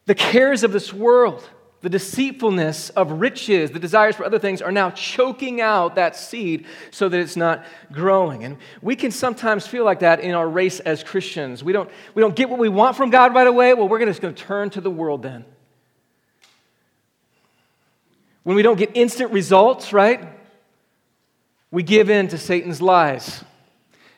the 0.09 0.15
cares 0.15 0.65
of 0.65 0.73
this 0.73 0.91
world, 0.91 1.47
the 1.83 1.91
deceitfulness 1.91 2.89
of 2.91 3.13
riches, 3.13 3.73
the 3.73 3.79
desires 3.79 4.17
for 4.17 4.25
other 4.25 4.39
things 4.39 4.63
are 4.63 4.73
now 4.73 4.89
choking 4.91 5.61
out 5.61 5.97
that 5.97 6.17
seed 6.17 6.65
so 6.91 7.11
that 7.11 7.21
it's 7.21 7.37
not 7.37 7.63
growing. 7.93 8.43
And 8.43 8.57
we 8.81 8.97
can 8.97 9.11
sometimes 9.11 9.67
feel 9.67 9.85
like 9.85 10.01
that 10.01 10.21
in 10.21 10.35
our 10.35 10.49
race 10.49 10.81
as 10.81 11.05
Christians. 11.05 11.63
We 11.63 11.75
don't, 11.75 11.91
we 12.15 12.23
don't 12.23 12.35
get 12.35 12.49
what 12.49 12.59
we 12.59 12.71
want 12.71 12.97
from 12.97 13.11
God 13.11 13.35
right 13.35 13.47
away. 13.47 13.75
Well, 13.75 13.87
we're 13.87 14.03
just 14.07 14.23
going 14.23 14.35
to 14.35 14.43
turn 14.43 14.71
to 14.71 14.81
the 14.81 14.91
world 14.91 15.23
then. 15.23 15.45
When 18.45 18.57
we 18.57 18.63
don't 18.63 18.79
get 18.79 18.93
instant 18.95 19.31
results, 19.31 19.93
right? 19.93 20.27
We 21.71 21.83
give 21.83 22.09
in 22.09 22.29
to 22.29 22.39
Satan's 22.39 22.81
lies. 22.81 23.45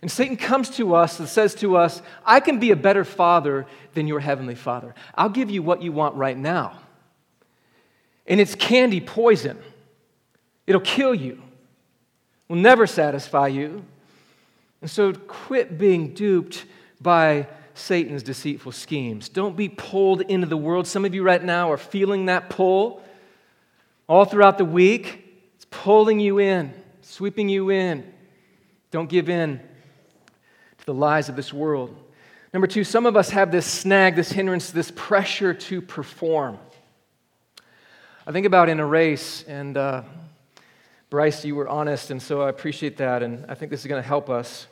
And 0.02 0.10
Satan 0.10 0.36
comes 0.36 0.70
to 0.76 0.94
us 0.94 1.20
and 1.20 1.28
says 1.28 1.54
to 1.56 1.76
us, 1.76 2.00
I 2.24 2.40
can 2.40 2.58
be 2.58 2.70
a 2.70 2.76
better 2.76 3.04
father 3.04 3.66
than 3.94 4.06
your 4.06 4.20
heavenly 4.20 4.54
father. 4.54 4.94
I'll 5.14 5.28
give 5.28 5.50
you 5.50 5.62
what 5.62 5.82
you 5.82 5.92
want 5.92 6.14
right 6.14 6.36
now. 6.36 6.78
And 8.26 8.40
it's 8.40 8.54
candy 8.54 9.00
poison. 9.00 9.58
It'll 10.66 10.80
kill 10.80 11.14
you, 11.14 11.42
will 12.48 12.56
never 12.56 12.86
satisfy 12.86 13.48
you. 13.48 13.84
And 14.80 14.90
so 14.90 15.12
quit 15.12 15.76
being 15.78 16.14
duped 16.14 16.64
by 17.00 17.48
Satan's 17.74 18.22
deceitful 18.22 18.72
schemes. 18.72 19.28
Don't 19.28 19.56
be 19.56 19.68
pulled 19.68 20.22
into 20.22 20.46
the 20.46 20.56
world. 20.56 20.86
Some 20.86 21.04
of 21.04 21.14
you 21.14 21.22
right 21.22 21.42
now 21.42 21.70
are 21.72 21.76
feeling 21.76 22.26
that 22.26 22.48
pull 22.48 23.02
all 24.06 24.24
throughout 24.24 24.58
the 24.58 24.64
week. 24.64 25.24
It's 25.56 25.66
pulling 25.70 26.20
you 26.20 26.38
in, 26.38 26.72
sweeping 27.02 27.48
you 27.48 27.70
in. 27.70 28.10
Don't 28.90 29.08
give 29.08 29.28
in 29.28 29.60
the 30.90 30.94
lies 30.94 31.29
of 31.29 31.37
this 31.37 31.53
world. 31.53 31.96
Number 32.53 32.66
two, 32.66 32.83
some 32.83 33.07
of 33.07 33.16
us 33.16 33.31
have 33.31 33.53
this 33.53 33.64
snag, 33.64 34.16
this 34.16 34.33
hindrance, 34.33 34.72
this 34.72 34.90
pressure 34.96 35.55
to 35.55 35.81
perform. 35.81 36.59
I 38.26 38.33
think 38.33 38.44
about 38.44 38.68
in 38.68 38.81
a 38.81 38.85
race, 38.85 39.44
and 39.44 39.76
uh, 39.76 40.03
Bryce, 41.09 41.44
you 41.44 41.55
were 41.55 41.68
honest, 41.68 42.11
and 42.11 42.20
so 42.20 42.42
I 42.42 42.48
appreciate 42.48 42.96
that, 42.96 43.22
and 43.22 43.48
I 43.48 43.55
think 43.55 43.70
this 43.70 43.83
is 43.83 43.87
going 43.87 44.03
to 44.03 44.09
help 44.09 44.29
us. 44.29 44.66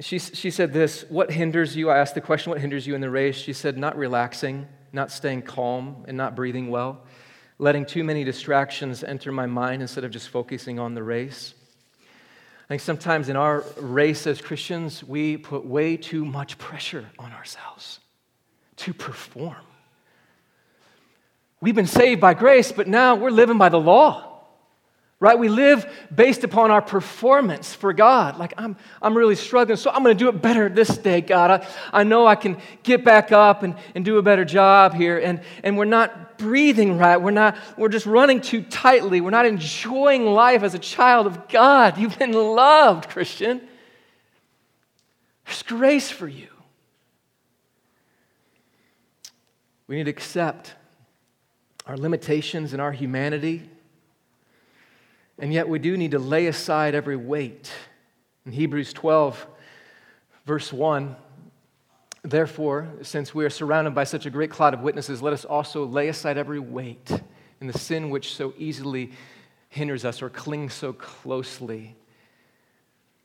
She, 0.00 0.18
she 0.18 0.50
said 0.50 0.74
this 0.74 1.06
What 1.08 1.30
hinders 1.32 1.74
you? 1.74 1.88
I 1.88 1.96
asked 1.96 2.14
the 2.14 2.20
question, 2.20 2.50
What 2.50 2.60
hinders 2.60 2.86
you 2.86 2.94
in 2.94 3.00
the 3.00 3.08
race? 3.08 3.36
She 3.36 3.54
said, 3.54 3.78
Not 3.78 3.96
relaxing, 3.96 4.68
not 4.92 5.10
staying 5.10 5.42
calm, 5.42 6.04
and 6.06 6.18
not 6.18 6.36
breathing 6.36 6.68
well, 6.68 7.06
letting 7.58 7.86
too 7.86 8.04
many 8.04 8.22
distractions 8.22 9.02
enter 9.02 9.32
my 9.32 9.46
mind 9.46 9.80
instead 9.80 10.04
of 10.04 10.10
just 10.10 10.28
focusing 10.28 10.78
on 10.78 10.92
the 10.92 11.02
race. 11.02 11.54
I 12.66 12.68
think 12.68 12.82
sometimes 12.82 13.28
in 13.28 13.36
our 13.36 13.62
race 13.76 14.26
as 14.26 14.40
Christians, 14.40 15.04
we 15.04 15.36
put 15.36 15.64
way 15.64 15.96
too 15.96 16.24
much 16.24 16.58
pressure 16.58 17.08
on 17.16 17.30
ourselves 17.30 18.00
to 18.78 18.92
perform. 18.92 19.54
We've 21.60 21.76
been 21.76 21.86
saved 21.86 22.20
by 22.20 22.34
grace, 22.34 22.72
but 22.72 22.88
now 22.88 23.14
we're 23.14 23.30
living 23.30 23.56
by 23.56 23.68
the 23.68 23.78
law. 23.78 24.32
Right? 25.20 25.38
We 25.38 25.48
live 25.48 25.90
based 26.14 26.42
upon 26.42 26.70
our 26.72 26.82
performance 26.82 27.72
for 27.72 27.92
God. 27.92 28.36
Like, 28.36 28.52
I'm, 28.58 28.76
I'm 29.00 29.16
really 29.16 29.36
struggling, 29.36 29.76
so 29.76 29.90
I'm 29.90 30.02
going 30.02 30.14
to 30.14 30.18
do 30.18 30.28
it 30.28 30.42
better 30.42 30.68
this 30.68 30.98
day, 30.98 31.20
God. 31.20 31.50
I, 31.50 32.00
I 32.00 32.02
know 32.02 32.26
I 32.26 32.34
can 32.34 32.58
get 32.82 33.04
back 33.04 33.30
up 33.32 33.62
and, 33.62 33.76
and 33.94 34.04
do 34.04 34.18
a 34.18 34.22
better 34.22 34.44
job 34.44 34.92
here. 34.92 35.18
And, 35.18 35.40
and 35.62 35.78
we're 35.78 35.86
not 35.86 36.25
breathing 36.38 36.98
right. 36.98 37.16
We're, 37.16 37.30
not, 37.30 37.56
we're 37.76 37.88
just 37.88 38.06
running 38.06 38.40
too 38.40 38.62
tightly. 38.62 39.20
We're 39.20 39.30
not 39.30 39.46
enjoying 39.46 40.26
life 40.26 40.62
as 40.62 40.74
a 40.74 40.78
child 40.78 41.26
of 41.26 41.48
God. 41.48 41.98
You've 41.98 42.18
been 42.18 42.32
loved, 42.32 43.08
Christian. 43.08 43.60
There's 45.44 45.62
grace 45.62 46.10
for 46.10 46.28
you. 46.28 46.48
We 49.86 49.96
need 49.96 50.04
to 50.04 50.10
accept 50.10 50.74
our 51.86 51.96
limitations 51.96 52.72
and 52.72 52.82
our 52.82 52.92
humanity. 52.92 53.68
And 55.38 55.52
yet 55.52 55.68
we 55.68 55.78
do 55.78 55.96
need 55.96 56.12
to 56.12 56.18
lay 56.18 56.46
aside 56.46 56.94
every 56.94 57.16
weight. 57.16 57.70
In 58.44 58.52
Hebrews 58.52 58.92
12, 58.92 59.46
verse 60.44 60.72
1, 60.72 61.16
therefore, 62.26 62.88
since 63.02 63.34
we 63.34 63.44
are 63.44 63.50
surrounded 63.50 63.94
by 63.94 64.04
such 64.04 64.26
a 64.26 64.30
great 64.30 64.50
cloud 64.50 64.74
of 64.74 64.80
witnesses, 64.80 65.22
let 65.22 65.32
us 65.32 65.44
also 65.44 65.84
lay 65.86 66.08
aside 66.08 66.36
every 66.36 66.58
weight 66.58 67.10
and 67.60 67.70
the 67.70 67.78
sin 67.78 68.10
which 68.10 68.34
so 68.34 68.52
easily 68.58 69.12
hinders 69.68 70.04
us 70.04 70.22
or 70.22 70.30
clings 70.30 70.74
so 70.74 70.92
closely. 70.92 71.96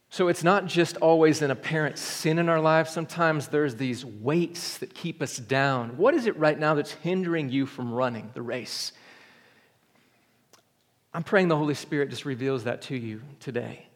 So 0.10 0.28
it's 0.28 0.44
not 0.44 0.66
just 0.66 0.98
always 0.98 1.42
an 1.42 1.52
apparent 1.52 1.98
sin 1.98 2.38
in 2.38 2.50
our 2.50 2.60
lives. 2.60 2.92
Sometimes 2.92 3.48
there's 3.48 3.76
these 3.76 4.06
weights 4.06 4.78
that 4.80 4.94
keep 4.94 5.22
us 5.22 5.38
down. 5.38 5.96
What 5.96 6.14
is 6.14 6.26
it 6.26 6.38
right 6.38 6.60
now 6.60 6.74
that's 6.74 6.92
hindering 6.92 7.50
you 7.50 7.66
from 7.66 7.94
running 7.94 8.30
the 8.34 8.42
race? 8.42 8.92
I'm 11.14 11.24
praying 11.24 11.48
the 11.48 11.58
Holy 11.58 11.76
Spirit 11.76 12.10
just 12.10 12.26
reveals 12.26 12.66
that 12.66 12.82
to 12.84 12.96
you 12.96 13.22
today. 13.40 13.88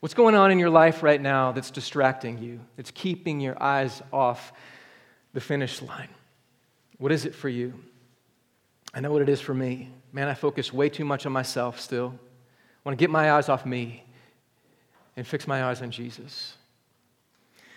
What's 0.00 0.14
going 0.14 0.34
on 0.34 0.50
in 0.50 0.58
your 0.58 0.70
life 0.70 1.02
right 1.02 1.20
now 1.20 1.52
that's 1.52 1.70
distracting 1.70 2.38
you, 2.38 2.60
that's 2.76 2.90
keeping 2.90 3.38
your 3.38 3.62
eyes 3.62 4.02
off 4.12 4.52
the 5.34 5.40
finish 5.42 5.82
line? 5.82 6.08
What 6.96 7.12
is 7.12 7.26
it 7.26 7.34
for 7.34 7.50
you? 7.50 7.74
I 8.94 9.00
know 9.00 9.12
what 9.12 9.20
it 9.20 9.28
is 9.28 9.42
for 9.42 9.52
me. 9.52 9.90
Man, 10.12 10.26
I 10.26 10.34
focus 10.34 10.72
way 10.72 10.88
too 10.88 11.04
much 11.04 11.26
on 11.26 11.32
myself 11.32 11.78
still. 11.78 12.14
I 12.16 12.88
want 12.88 12.98
to 12.98 13.02
get 13.02 13.10
my 13.10 13.32
eyes 13.32 13.50
off 13.50 13.66
me 13.66 14.02
and 15.16 15.26
fix 15.26 15.46
my 15.46 15.64
eyes 15.64 15.82
on 15.82 15.90
Jesus. 15.90 16.54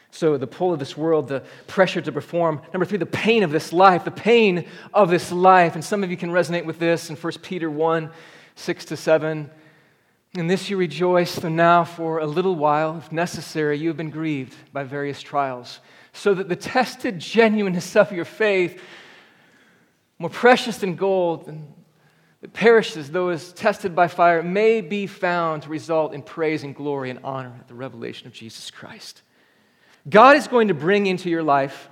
So, 0.10 0.38
the 0.38 0.48
pull 0.48 0.72
of 0.72 0.80
this 0.80 0.96
world, 0.96 1.28
the 1.28 1.44
pressure 1.68 2.00
to 2.00 2.12
perform. 2.12 2.62
Number 2.72 2.86
three, 2.86 3.00
the 3.00 3.06
pain 3.06 3.44
of 3.44 3.52
this 3.52 3.74
life, 3.74 4.06
the 4.06 4.12
pain 4.12 4.68
of 4.94 5.10
this 5.10 5.32
life. 5.32 5.76
And 5.76 5.84
some 5.84 6.04
of 6.04 6.12
you 6.12 6.18
can 6.18 6.30
resonate 6.30 6.66
with 6.66 6.80
this 6.80 7.10
in 7.10 7.16
1 7.16 7.34
Peter 7.42 7.70
1 7.70 8.12
6 8.56 8.86
to 8.86 8.96
7. 8.96 9.50
In 10.36 10.48
this 10.48 10.68
you 10.68 10.78
rejoice, 10.78 11.36
though 11.36 11.50
now 11.50 11.84
for 11.84 12.18
a 12.18 12.26
little 12.26 12.56
while, 12.56 12.98
if 12.98 13.12
necessary, 13.12 13.78
you 13.78 13.90
have 13.90 13.98
been 13.98 14.10
grieved 14.10 14.56
by 14.74 14.84
various 14.84 15.22
trials, 15.22 15.80
so 16.12 16.34
that 16.34 16.50
the 16.50 16.56
tested 16.56 17.20
genuineness 17.20 17.96
of 17.96 18.12
your 18.12 18.26
faith, 18.26 18.82
more 20.18 20.32
precious 20.32 20.78
than 20.80 20.96
gold, 20.96 21.48
and 21.48 21.72
that 22.42 22.52
perishes, 22.52 23.12
though 23.12 23.30
is 23.30 23.54
tested 23.54 23.96
by 23.96 24.08
fire, 24.08 24.42
may 24.42 24.82
be 24.82 25.06
found 25.06 25.64
to 25.64 25.70
result 25.70 26.16
in 26.16 26.24
praise 26.24 26.64
and 26.64 26.76
glory 26.76 27.12
and 27.12 27.20
honor 27.24 27.54
at 27.60 27.68
the 27.68 27.76
revelation 27.76 28.26
of 28.26 28.34
Jesus 28.34 28.72
Christ. 28.72 29.22
God 30.10 30.36
is 30.36 30.48
going 30.48 30.70
to 30.70 30.74
bring 30.74 31.06
into 31.06 31.30
your 31.30 31.44
life, 31.44 31.90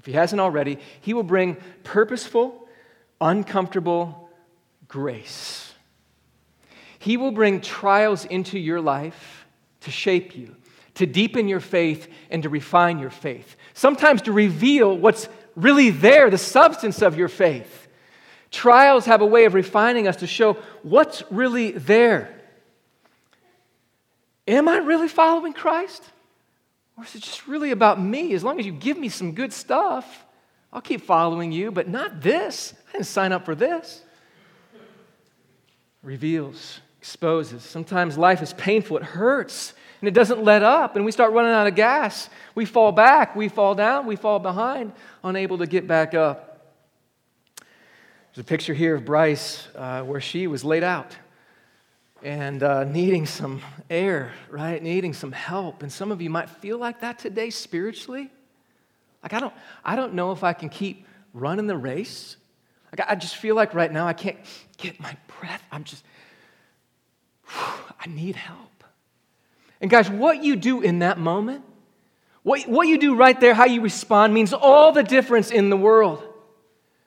if 0.00 0.06
He 0.06 0.12
hasn't 0.12 0.40
already, 0.40 0.78
He 1.02 1.14
will 1.14 1.22
bring 1.22 1.56
purposeful, 1.84 2.68
uncomfortable 3.20 4.28
grace. 4.88 5.65
He 6.98 7.16
will 7.16 7.32
bring 7.32 7.60
trials 7.60 8.24
into 8.24 8.58
your 8.58 8.80
life 8.80 9.46
to 9.80 9.90
shape 9.90 10.36
you, 10.36 10.56
to 10.94 11.06
deepen 11.06 11.48
your 11.48 11.60
faith, 11.60 12.08
and 12.30 12.42
to 12.42 12.48
refine 12.48 12.98
your 12.98 13.10
faith. 13.10 13.56
Sometimes 13.74 14.22
to 14.22 14.32
reveal 14.32 14.96
what's 14.96 15.28
really 15.54 15.90
there, 15.90 16.30
the 16.30 16.38
substance 16.38 17.02
of 17.02 17.16
your 17.16 17.28
faith 17.28 17.86
Trials 18.50 19.06
have 19.06 19.20
a 19.20 19.26
way 19.26 19.44
of 19.44 19.54
refining 19.54 20.06
us 20.08 20.16
to 20.16 20.26
show 20.26 20.54
what's 20.82 21.22
really 21.30 21.72
there. 21.72 22.32
Am 24.48 24.68
I 24.68 24.78
really 24.78 25.08
following 25.08 25.52
Christ? 25.52 26.02
Or 26.96 27.04
is 27.04 27.14
it 27.14 27.22
just 27.22 27.46
really 27.48 27.72
about 27.72 28.00
me? 28.00 28.32
As 28.32 28.44
long 28.44 28.58
as 28.58 28.64
you 28.64 28.72
give 28.72 28.96
me 28.96 29.08
some 29.08 29.32
good 29.32 29.52
stuff, 29.52 30.24
I'll 30.72 30.80
keep 30.80 31.02
following 31.02 31.52
you, 31.52 31.70
but 31.70 31.88
not 31.88 32.22
this. 32.22 32.72
I 32.88 32.92
didn't 32.92 33.06
sign 33.06 33.32
up 33.32 33.44
for 33.44 33.54
this. 33.54 34.02
Reveals, 36.02 36.80
exposes. 37.06 37.62
Sometimes 37.62 38.18
life 38.18 38.42
is 38.42 38.52
painful, 38.54 38.96
it 38.96 39.04
hurts, 39.04 39.74
and 40.00 40.08
it 40.08 40.10
doesn't 40.10 40.42
let 40.42 40.64
up, 40.64 40.96
and 40.96 41.04
we 41.04 41.12
start 41.12 41.32
running 41.32 41.52
out 41.52 41.68
of 41.68 41.76
gas. 41.76 42.28
We 42.56 42.64
fall 42.64 42.90
back, 42.90 43.36
we 43.36 43.48
fall 43.48 43.76
down, 43.76 44.06
we 44.06 44.16
fall 44.16 44.40
behind, 44.40 44.92
unable 45.22 45.58
to 45.58 45.68
get 45.68 45.86
back 45.86 46.14
up. 46.14 46.74
There's 48.34 48.44
a 48.44 48.48
picture 48.48 48.74
here 48.74 48.96
of 48.96 49.04
Bryce 49.04 49.68
uh, 49.76 50.02
where 50.02 50.20
she 50.20 50.48
was 50.48 50.64
laid 50.64 50.82
out 50.82 51.16
and 52.24 52.60
uh, 52.64 52.82
needing 52.82 53.24
some 53.24 53.62
air, 53.88 54.32
right? 54.50 54.82
Needing 54.82 55.14
some 55.14 55.30
help. 55.30 55.84
And 55.84 55.92
some 55.92 56.10
of 56.10 56.20
you 56.20 56.28
might 56.28 56.50
feel 56.50 56.76
like 56.76 57.02
that 57.02 57.20
today 57.20 57.50
spiritually. 57.50 58.32
Like, 59.22 59.32
I 59.32 59.38
don't, 59.38 59.54
I 59.84 59.94
don't 59.94 60.14
know 60.14 60.32
if 60.32 60.42
I 60.42 60.54
can 60.54 60.70
keep 60.70 61.06
running 61.32 61.68
the 61.68 61.76
race. 61.76 62.36
Like, 62.90 63.08
I 63.08 63.14
just 63.14 63.36
feel 63.36 63.54
like 63.54 63.74
right 63.74 63.92
now 63.92 64.08
I 64.08 64.12
can't 64.12 64.38
get 64.76 64.98
my 64.98 65.16
breath. 65.38 65.62
I'm 65.70 65.84
just, 65.84 66.02
I 67.54 68.06
need 68.08 68.36
help. 68.36 68.84
And 69.80 69.90
guys, 69.90 70.08
what 70.08 70.42
you 70.42 70.56
do 70.56 70.80
in 70.80 71.00
that 71.00 71.18
moment, 71.18 71.64
what, 72.42 72.62
what 72.66 72.88
you 72.88 72.98
do 72.98 73.14
right 73.14 73.38
there, 73.38 73.54
how 73.54 73.66
you 73.66 73.80
respond, 73.80 74.32
means 74.32 74.52
all 74.52 74.92
the 74.92 75.02
difference 75.02 75.50
in 75.50 75.70
the 75.70 75.76
world 75.76 76.22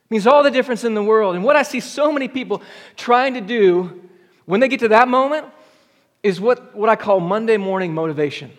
means 0.10 0.26
all 0.26 0.44
the 0.44 0.52
difference 0.52 0.84
in 0.84 0.94
the 0.94 1.04
world. 1.04 1.36
And 1.36 1.44
what 1.44 1.56
I 1.56 1.64
see 1.64 1.80
so 1.80 2.12
many 2.12 2.28
people 2.28 2.62
trying 2.96 3.36
to 3.36 3.42
do 3.42 4.02
when 4.46 4.60
they 4.60 4.68
get 4.68 4.80
to 4.82 4.88
that 4.90 5.08
moment 5.08 5.46
is 6.24 6.42
what, 6.42 6.76
what 6.76 6.90
I 6.90 6.96
call 6.96 7.20
Monday 7.20 7.58
morning 7.58 7.94
motivation. 7.94 8.52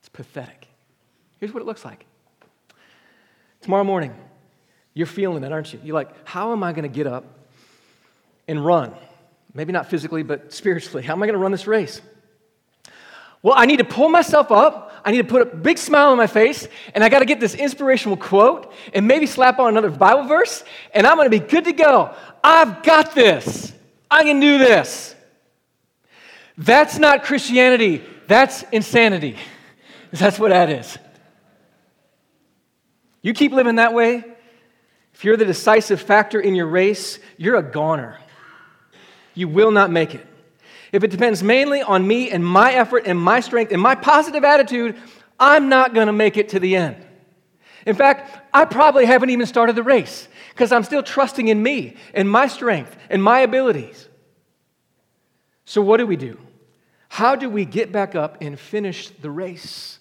It's 0.00 0.08
pathetic. 0.08 0.66
Here's 1.38 1.52
what 1.52 1.62
it 1.62 1.66
looks 1.66 1.84
like 1.84 2.06
tomorrow 3.60 3.84
morning, 3.84 4.14
you're 4.94 5.06
feeling 5.06 5.44
it, 5.44 5.52
aren't 5.52 5.70
you? 5.74 5.80
You're 5.84 5.94
like, 5.94 6.26
how 6.26 6.52
am 6.52 6.62
I 6.62 6.72
going 6.72 6.84
to 6.84 6.88
get 6.88 7.06
up 7.06 7.24
and 8.50 8.64
run? 8.64 8.94
Maybe 9.54 9.72
not 9.72 9.88
physically, 9.88 10.22
but 10.22 10.52
spiritually. 10.52 11.02
How 11.02 11.14
am 11.14 11.22
I 11.22 11.26
going 11.26 11.34
to 11.34 11.40
run 11.40 11.52
this 11.52 11.66
race? 11.66 12.00
Well, 13.42 13.54
I 13.56 13.66
need 13.66 13.78
to 13.78 13.84
pull 13.84 14.08
myself 14.08 14.50
up. 14.50 14.92
I 15.04 15.12
need 15.12 15.18
to 15.18 15.24
put 15.24 15.42
a 15.42 15.46
big 15.46 15.78
smile 15.78 16.10
on 16.10 16.18
my 16.18 16.26
face, 16.26 16.68
and 16.94 17.02
I 17.02 17.08
got 17.08 17.20
to 17.20 17.24
get 17.24 17.40
this 17.40 17.54
inspirational 17.54 18.18
quote 18.18 18.70
and 18.92 19.06
maybe 19.06 19.26
slap 19.26 19.58
on 19.58 19.68
another 19.68 19.90
Bible 19.90 20.24
verse, 20.24 20.62
and 20.92 21.06
I'm 21.06 21.16
going 21.16 21.30
to 21.30 21.30
be 21.30 21.44
good 21.44 21.64
to 21.64 21.72
go. 21.72 22.14
I've 22.44 22.82
got 22.82 23.14
this. 23.14 23.72
I 24.10 24.24
can 24.24 24.40
do 24.40 24.58
this. 24.58 25.14
That's 26.58 26.98
not 26.98 27.24
Christianity, 27.24 28.04
that's 28.26 28.62
insanity. 28.64 29.36
That's 30.12 30.40
what 30.40 30.48
that 30.48 30.70
is. 30.70 30.98
You 33.22 33.32
keep 33.32 33.52
living 33.52 33.76
that 33.76 33.94
way, 33.94 34.24
if 35.14 35.24
you're 35.24 35.36
the 35.36 35.44
decisive 35.44 36.00
factor 36.00 36.40
in 36.40 36.56
your 36.56 36.66
race, 36.66 37.20
you're 37.36 37.54
a 37.54 37.62
goner. 37.62 38.18
You 39.40 39.48
will 39.48 39.70
not 39.70 39.90
make 39.90 40.14
it. 40.14 40.26
If 40.92 41.02
it 41.02 41.10
depends 41.10 41.42
mainly 41.42 41.80
on 41.80 42.06
me 42.06 42.30
and 42.30 42.44
my 42.44 42.74
effort 42.74 43.04
and 43.06 43.18
my 43.18 43.40
strength 43.40 43.72
and 43.72 43.80
my 43.80 43.94
positive 43.94 44.44
attitude, 44.44 44.98
I'm 45.38 45.70
not 45.70 45.94
going 45.94 46.08
to 46.08 46.12
make 46.12 46.36
it 46.36 46.50
to 46.50 46.60
the 46.60 46.76
end. 46.76 46.96
In 47.86 47.96
fact, 47.96 48.38
I 48.52 48.66
probably 48.66 49.06
haven't 49.06 49.30
even 49.30 49.46
started 49.46 49.76
the 49.76 49.82
race 49.82 50.28
because 50.50 50.72
I'm 50.72 50.82
still 50.82 51.02
trusting 51.02 51.48
in 51.48 51.62
me 51.62 51.96
and 52.12 52.30
my 52.30 52.48
strength 52.48 52.94
and 53.08 53.24
my 53.24 53.40
abilities. 53.40 54.10
So, 55.64 55.80
what 55.80 55.96
do 55.96 56.06
we 56.06 56.16
do? 56.16 56.38
How 57.08 57.34
do 57.34 57.48
we 57.48 57.64
get 57.64 57.90
back 57.90 58.14
up 58.14 58.36
and 58.42 58.60
finish 58.60 59.08
the 59.08 59.30
race? 59.30 60.00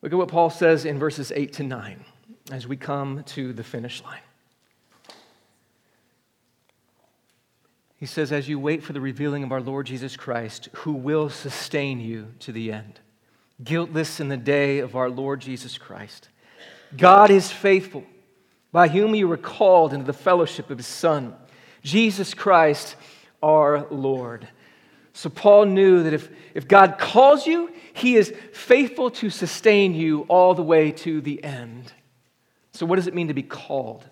Look 0.00 0.12
at 0.12 0.18
what 0.18 0.28
Paul 0.28 0.48
says 0.48 0.86
in 0.86 0.98
verses 0.98 1.30
8 1.30 1.52
to 1.54 1.62
9 1.62 2.02
as 2.50 2.66
we 2.66 2.78
come 2.78 3.22
to 3.24 3.52
the 3.52 3.62
finish 3.62 4.02
line. 4.02 4.22
He 8.02 8.06
says, 8.06 8.32
As 8.32 8.48
you 8.48 8.58
wait 8.58 8.82
for 8.82 8.92
the 8.92 9.00
revealing 9.00 9.44
of 9.44 9.52
our 9.52 9.60
Lord 9.60 9.86
Jesus 9.86 10.16
Christ, 10.16 10.68
who 10.72 10.90
will 10.90 11.30
sustain 11.30 12.00
you 12.00 12.32
to 12.40 12.50
the 12.50 12.72
end, 12.72 12.98
guiltless 13.62 14.18
in 14.18 14.26
the 14.26 14.36
day 14.36 14.80
of 14.80 14.96
our 14.96 15.08
Lord 15.08 15.40
Jesus 15.40 15.78
Christ. 15.78 16.28
God 16.96 17.30
is 17.30 17.52
faithful, 17.52 18.02
by 18.72 18.88
whom 18.88 19.14
you 19.14 19.28
were 19.28 19.36
called 19.36 19.92
into 19.92 20.04
the 20.04 20.12
fellowship 20.12 20.68
of 20.68 20.78
his 20.78 20.86
Son, 20.88 21.36
Jesus 21.84 22.34
Christ 22.34 22.96
our 23.40 23.86
Lord. 23.88 24.48
So 25.12 25.30
Paul 25.30 25.66
knew 25.66 26.02
that 26.02 26.12
if, 26.12 26.28
if 26.54 26.66
God 26.66 26.98
calls 26.98 27.46
you, 27.46 27.70
he 27.92 28.16
is 28.16 28.34
faithful 28.52 29.12
to 29.12 29.30
sustain 29.30 29.94
you 29.94 30.22
all 30.22 30.54
the 30.56 30.62
way 30.64 30.90
to 30.90 31.20
the 31.20 31.44
end. 31.44 31.92
So, 32.72 32.84
what 32.84 32.96
does 32.96 33.06
it 33.06 33.14
mean 33.14 33.28
to 33.28 33.34
be 33.34 33.44
called? 33.44 34.04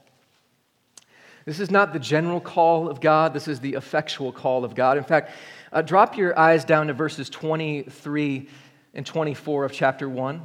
This 1.50 1.58
is 1.58 1.72
not 1.72 1.92
the 1.92 1.98
general 1.98 2.40
call 2.40 2.88
of 2.88 3.00
God, 3.00 3.34
this 3.34 3.48
is 3.48 3.58
the 3.58 3.74
effectual 3.74 4.30
call 4.30 4.64
of 4.64 4.76
God. 4.76 4.96
In 4.96 5.02
fact, 5.02 5.32
uh, 5.72 5.82
drop 5.82 6.16
your 6.16 6.38
eyes 6.38 6.64
down 6.64 6.86
to 6.86 6.92
verses 6.92 7.28
23 7.28 8.48
and 8.94 9.04
24 9.04 9.64
of 9.64 9.72
chapter 9.72 10.08
1. 10.08 10.42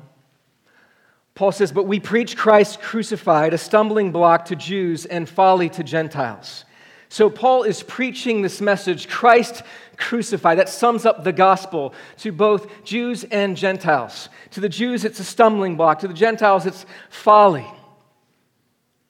Paul 1.36 1.52
says, 1.52 1.72
But 1.72 1.84
we 1.84 2.00
preach 2.00 2.36
Christ 2.36 2.82
crucified, 2.82 3.54
a 3.54 3.58
stumbling 3.60 4.12
block 4.12 4.46
to 4.46 4.56
Jews 4.56 5.06
and 5.06 5.30
folly 5.30 5.70
to 5.70 5.84
Gentiles. 5.84 6.66
So 7.10 7.30
Paul 7.30 7.62
is 7.62 7.84
preaching 7.84 8.42
this 8.42 8.60
message, 8.60 9.08
Christ 9.08 9.62
crucified. 9.98 10.58
That 10.58 10.70
sums 10.70 11.06
up 11.06 11.24
the 11.24 11.32
gospel 11.32 11.94
to 12.18 12.32
both 12.32 12.84
Jews 12.84 13.24
and 13.26 13.56
Gentiles. 13.56 14.30
To 14.50 14.60
the 14.60 14.70
Jews, 14.70 15.06
it's 15.06 15.20
a 15.20 15.24
stumbling 15.24 15.76
block. 15.78 16.00
To 16.00 16.08
the 16.08 16.16
Gentiles, 16.16 16.66
it's 16.66 16.88
folly. 17.12 17.68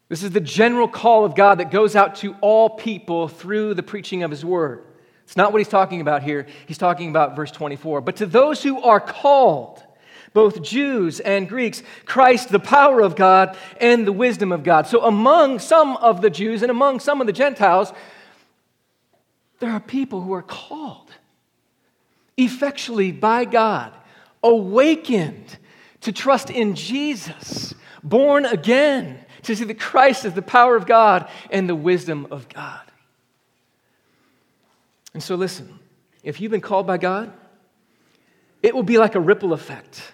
This 0.07 0.23
is 0.23 0.31
the 0.31 0.39
general 0.39 0.87
call 0.87 1.25
of 1.25 1.35
God 1.35 1.59
that 1.59 1.71
goes 1.71 1.95
out 1.95 2.15
to 2.17 2.35
all 2.41 2.69
people 2.69 3.27
through 3.27 3.73
the 3.73 3.83
preaching 3.83 4.23
of 4.23 4.31
his 4.31 4.45
word. 4.45 4.83
It's 5.23 5.35
not 5.35 5.51
what 5.51 5.59
he's 5.59 5.67
talking 5.67 6.01
about 6.01 6.21
here. 6.21 6.45
He's 6.67 6.77
talking 6.77 7.09
about 7.09 7.35
verse 7.35 7.51
24. 7.51 8.01
But 8.01 8.17
to 8.17 8.27
those 8.27 8.61
who 8.61 8.81
are 8.83 8.99
called, 8.99 9.83
both 10.33 10.61
Jews 10.61 11.19
and 11.19 11.49
Greeks, 11.49 11.81
Christ, 12.05 12.49
the 12.49 12.59
power 12.59 13.01
of 13.01 13.15
God 13.15 13.57
and 13.81 14.05
the 14.05 14.11
wisdom 14.11 14.51
of 14.51 14.63
God. 14.63 14.85
So, 14.85 15.01
among 15.03 15.59
some 15.59 15.97
of 15.97 16.21
the 16.21 16.29
Jews 16.29 16.61
and 16.61 16.69
among 16.69 16.99
some 16.99 17.21
of 17.21 17.27
the 17.27 17.33
Gentiles, 17.33 17.91
there 19.59 19.71
are 19.71 19.79
people 19.79 20.21
who 20.21 20.33
are 20.33 20.43
called 20.43 21.09
effectually 22.37 23.11
by 23.11 23.45
God, 23.45 23.93
awakened 24.43 25.57
to 26.01 26.11
trust 26.11 26.49
in 26.49 26.75
Jesus, 26.75 27.73
born 28.03 28.45
again 28.45 29.24
to 29.45 29.55
see 29.55 29.63
that 29.65 29.79
Christ 29.79 30.25
is 30.25 30.33
the 30.33 30.41
power 30.41 30.75
of 30.75 30.85
God 30.85 31.29
and 31.49 31.67
the 31.67 31.75
wisdom 31.75 32.27
of 32.31 32.47
God. 32.49 32.81
And 35.13 35.23
so, 35.23 35.35
listen, 35.35 35.79
if 36.23 36.41
you've 36.41 36.51
been 36.51 36.61
called 36.61 36.85
by 36.85 36.97
God, 36.97 37.31
it 38.61 38.75
will 38.75 38.83
be 38.83 38.97
like 38.97 39.15
a 39.15 39.19
ripple 39.19 39.53
effect, 39.53 40.13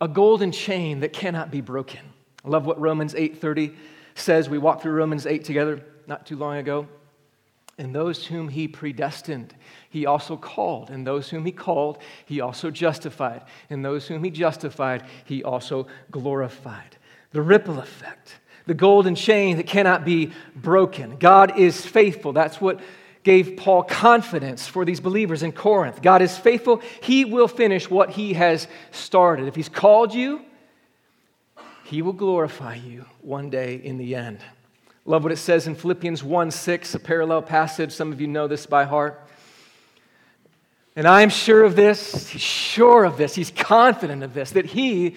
a 0.00 0.08
golden 0.08 0.52
chain 0.52 1.00
that 1.00 1.12
cannot 1.12 1.50
be 1.50 1.60
broken. 1.60 2.00
I 2.44 2.48
love 2.48 2.66
what 2.66 2.80
Romans 2.80 3.14
8:30 3.14 3.74
says. 4.14 4.48
We 4.48 4.58
walked 4.58 4.82
through 4.82 4.92
Romans 4.92 5.26
8 5.26 5.44
together 5.44 5.82
not 6.06 6.26
too 6.26 6.36
long 6.36 6.56
ago. 6.56 6.88
And 7.78 7.94
those 7.94 8.26
whom 8.26 8.48
he 8.48 8.68
predestined, 8.68 9.54
he 9.88 10.04
also 10.04 10.36
called. 10.36 10.90
And 10.90 11.06
those 11.06 11.30
whom 11.30 11.46
he 11.46 11.52
called, 11.52 11.96
he 12.26 12.42
also 12.42 12.70
justified. 12.70 13.42
And 13.70 13.82
those 13.82 14.06
whom 14.06 14.22
he 14.22 14.30
justified, 14.30 15.06
he 15.24 15.42
also 15.42 15.86
glorified. 16.10 16.98
The 17.32 17.40
ripple 17.40 17.78
effect 17.78 18.39
the 18.70 18.74
golden 18.74 19.16
chain 19.16 19.56
that 19.56 19.66
cannot 19.66 20.04
be 20.04 20.30
broken. 20.54 21.16
God 21.16 21.58
is 21.58 21.84
faithful. 21.84 22.32
That's 22.32 22.60
what 22.60 22.78
gave 23.24 23.56
Paul 23.56 23.82
confidence 23.82 24.68
for 24.68 24.84
these 24.84 25.00
believers 25.00 25.42
in 25.42 25.50
Corinth. 25.50 26.00
God 26.00 26.22
is 26.22 26.38
faithful. 26.38 26.80
He 27.02 27.24
will 27.24 27.48
finish 27.48 27.90
what 27.90 28.10
he 28.10 28.34
has 28.34 28.68
started. 28.92 29.48
If 29.48 29.56
he's 29.56 29.68
called 29.68 30.14
you, 30.14 30.42
he 31.82 32.00
will 32.00 32.12
glorify 32.12 32.76
you 32.76 33.06
one 33.22 33.50
day 33.50 33.74
in 33.74 33.98
the 33.98 34.14
end. 34.14 34.38
Love 35.04 35.24
what 35.24 35.32
it 35.32 35.38
says 35.38 35.66
in 35.66 35.74
Philippians 35.74 36.22
1 36.22 36.52
6, 36.52 36.94
a 36.94 37.00
parallel 37.00 37.42
passage. 37.42 37.90
Some 37.90 38.12
of 38.12 38.20
you 38.20 38.28
know 38.28 38.46
this 38.46 38.66
by 38.66 38.84
heart. 38.84 39.20
And 40.94 41.08
I'm 41.08 41.30
sure 41.30 41.64
of 41.64 41.74
this, 41.74 42.28
he's 42.28 42.40
sure 42.40 43.02
of 43.02 43.16
this, 43.16 43.34
he's 43.34 43.50
confident 43.50 44.22
of 44.22 44.32
this, 44.32 44.52
that 44.52 44.66
he 44.66 45.16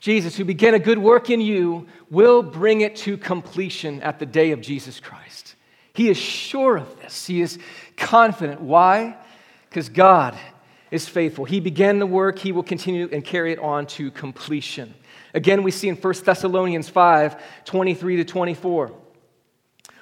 Jesus, 0.00 0.34
who 0.34 0.44
began 0.44 0.74
a 0.74 0.78
good 0.78 0.98
work 0.98 1.28
in 1.28 1.40
you, 1.40 1.86
will 2.10 2.42
bring 2.42 2.80
it 2.80 2.96
to 2.96 3.18
completion 3.18 4.00
at 4.00 4.18
the 4.18 4.26
day 4.26 4.50
of 4.52 4.62
Jesus 4.62 4.98
Christ. 4.98 5.54
He 5.92 6.08
is 6.08 6.16
sure 6.16 6.78
of 6.78 7.00
this. 7.00 7.26
He 7.26 7.42
is 7.42 7.58
confident. 7.96 8.62
Why? 8.62 9.16
Because 9.68 9.90
God 9.90 10.36
is 10.90 11.06
faithful. 11.08 11.44
He 11.44 11.60
began 11.60 11.98
the 11.98 12.06
work, 12.06 12.38
He 12.38 12.50
will 12.50 12.62
continue 12.62 13.08
and 13.12 13.24
carry 13.24 13.52
it 13.52 13.58
on 13.58 13.86
to 13.88 14.10
completion. 14.10 14.94
Again, 15.34 15.62
we 15.62 15.70
see 15.70 15.88
in 15.88 15.96
1 15.96 16.14
Thessalonians 16.24 16.88
5 16.88 17.36
23 17.64 18.16
to 18.16 18.24
24, 18.24 18.92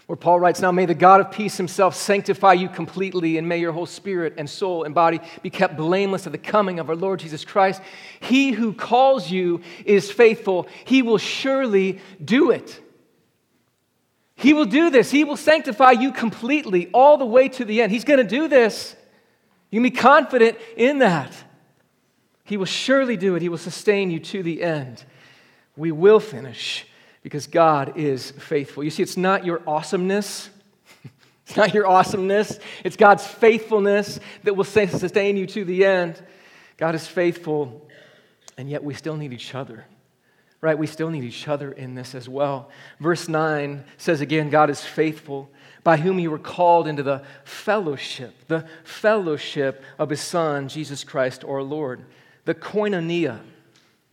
where 0.08 0.16
Paul 0.16 0.40
writes, 0.40 0.62
Now 0.62 0.72
may 0.72 0.86
the 0.86 0.94
God 0.94 1.20
of 1.20 1.30
peace 1.30 1.58
himself 1.58 1.94
sanctify 1.94 2.54
you 2.54 2.70
completely, 2.70 3.36
and 3.36 3.46
may 3.46 3.58
your 3.58 3.72
whole 3.72 3.84
spirit 3.84 4.32
and 4.38 4.48
soul 4.48 4.84
and 4.84 4.94
body 4.94 5.20
be 5.42 5.50
kept 5.50 5.76
blameless 5.76 6.24
at 6.24 6.32
the 6.32 6.38
coming 6.38 6.80
of 6.80 6.88
our 6.88 6.96
Lord 6.96 7.20
Jesus 7.20 7.44
Christ. 7.44 7.82
He 8.18 8.52
who 8.52 8.72
calls 8.72 9.30
you 9.30 9.60
is 9.84 10.10
faithful, 10.10 10.66
he 10.86 11.02
will 11.02 11.18
surely 11.18 12.00
do 12.24 12.50
it. 12.50 12.80
He 14.34 14.54
will 14.54 14.64
do 14.64 14.88
this. 14.88 15.10
He 15.10 15.24
will 15.24 15.36
sanctify 15.36 15.90
you 15.90 16.10
completely 16.10 16.88
all 16.94 17.18
the 17.18 17.26
way 17.26 17.50
to 17.50 17.66
the 17.66 17.82
end. 17.82 17.92
He's 17.92 18.04
going 18.04 18.18
to 18.18 18.24
do 18.24 18.48
this. 18.48 18.96
You 19.70 19.76
can 19.76 19.82
be 19.82 19.90
confident 19.90 20.56
in 20.74 21.00
that. 21.00 21.36
He 22.44 22.56
will 22.56 22.64
surely 22.64 23.18
do 23.18 23.34
it. 23.34 23.42
He 23.42 23.50
will 23.50 23.58
sustain 23.58 24.10
you 24.10 24.20
to 24.20 24.42
the 24.42 24.62
end. 24.62 25.04
We 25.76 25.92
will 25.92 26.18
finish 26.18 26.86
because 27.28 27.46
God 27.46 27.98
is 27.98 28.30
faithful. 28.30 28.82
You 28.82 28.88
see, 28.88 29.02
it's 29.02 29.18
not 29.18 29.44
your 29.44 29.60
awesomeness. 29.66 30.48
It's 31.46 31.56
not 31.56 31.72
your 31.72 31.86
awesomeness. 31.86 32.58
It's 32.84 32.96
God's 32.96 33.26
faithfulness 33.26 34.20
that 34.44 34.54
will 34.54 34.64
sustain 34.64 35.38
you 35.38 35.46
to 35.46 35.64
the 35.64 35.86
end. 35.86 36.22
God 36.76 36.94
is 36.94 37.06
faithful, 37.06 37.88
and 38.58 38.68
yet 38.68 38.84
we 38.84 38.92
still 38.92 39.16
need 39.16 39.32
each 39.32 39.54
other. 39.54 39.86
Right? 40.60 40.76
We 40.76 40.86
still 40.86 41.08
need 41.08 41.24
each 41.24 41.48
other 41.48 41.72
in 41.72 41.94
this 41.94 42.14
as 42.14 42.28
well. 42.28 42.68
Verse 43.00 43.28
9 43.28 43.84
says 43.96 44.20
again, 44.20 44.50
God 44.50 44.68
is 44.68 44.82
faithful, 44.82 45.50
by 45.84 45.96
whom 45.96 46.18
you 46.18 46.30
were 46.30 46.38
called 46.38 46.86
into 46.86 47.02
the 47.02 47.22
fellowship, 47.44 48.34
the 48.48 48.66
fellowship 48.84 49.82
of 49.98 50.10
his 50.10 50.20
Son, 50.20 50.68
Jesus 50.68 51.02
Christ 51.02 51.44
our 51.44 51.62
Lord. 51.62 52.04
The 52.44 52.54
koinonia. 52.54 53.40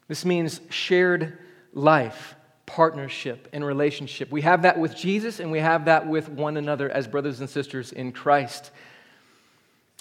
This 0.07 0.23
means 0.23 0.61
shared 0.69 1.37
life, 1.73 2.35
partnership, 2.65 3.47
and 3.53 3.63
relationship. 3.63 4.31
We 4.31 4.41
have 4.41 4.63
that 4.63 4.79
with 4.79 4.95
Jesus, 4.95 5.39
and 5.39 5.51
we 5.51 5.59
have 5.59 5.85
that 5.85 6.07
with 6.07 6.29
one 6.29 6.57
another 6.57 6.89
as 6.89 7.07
brothers 7.07 7.39
and 7.39 7.49
sisters 7.49 7.91
in 7.91 8.11
Christ. 8.11 8.71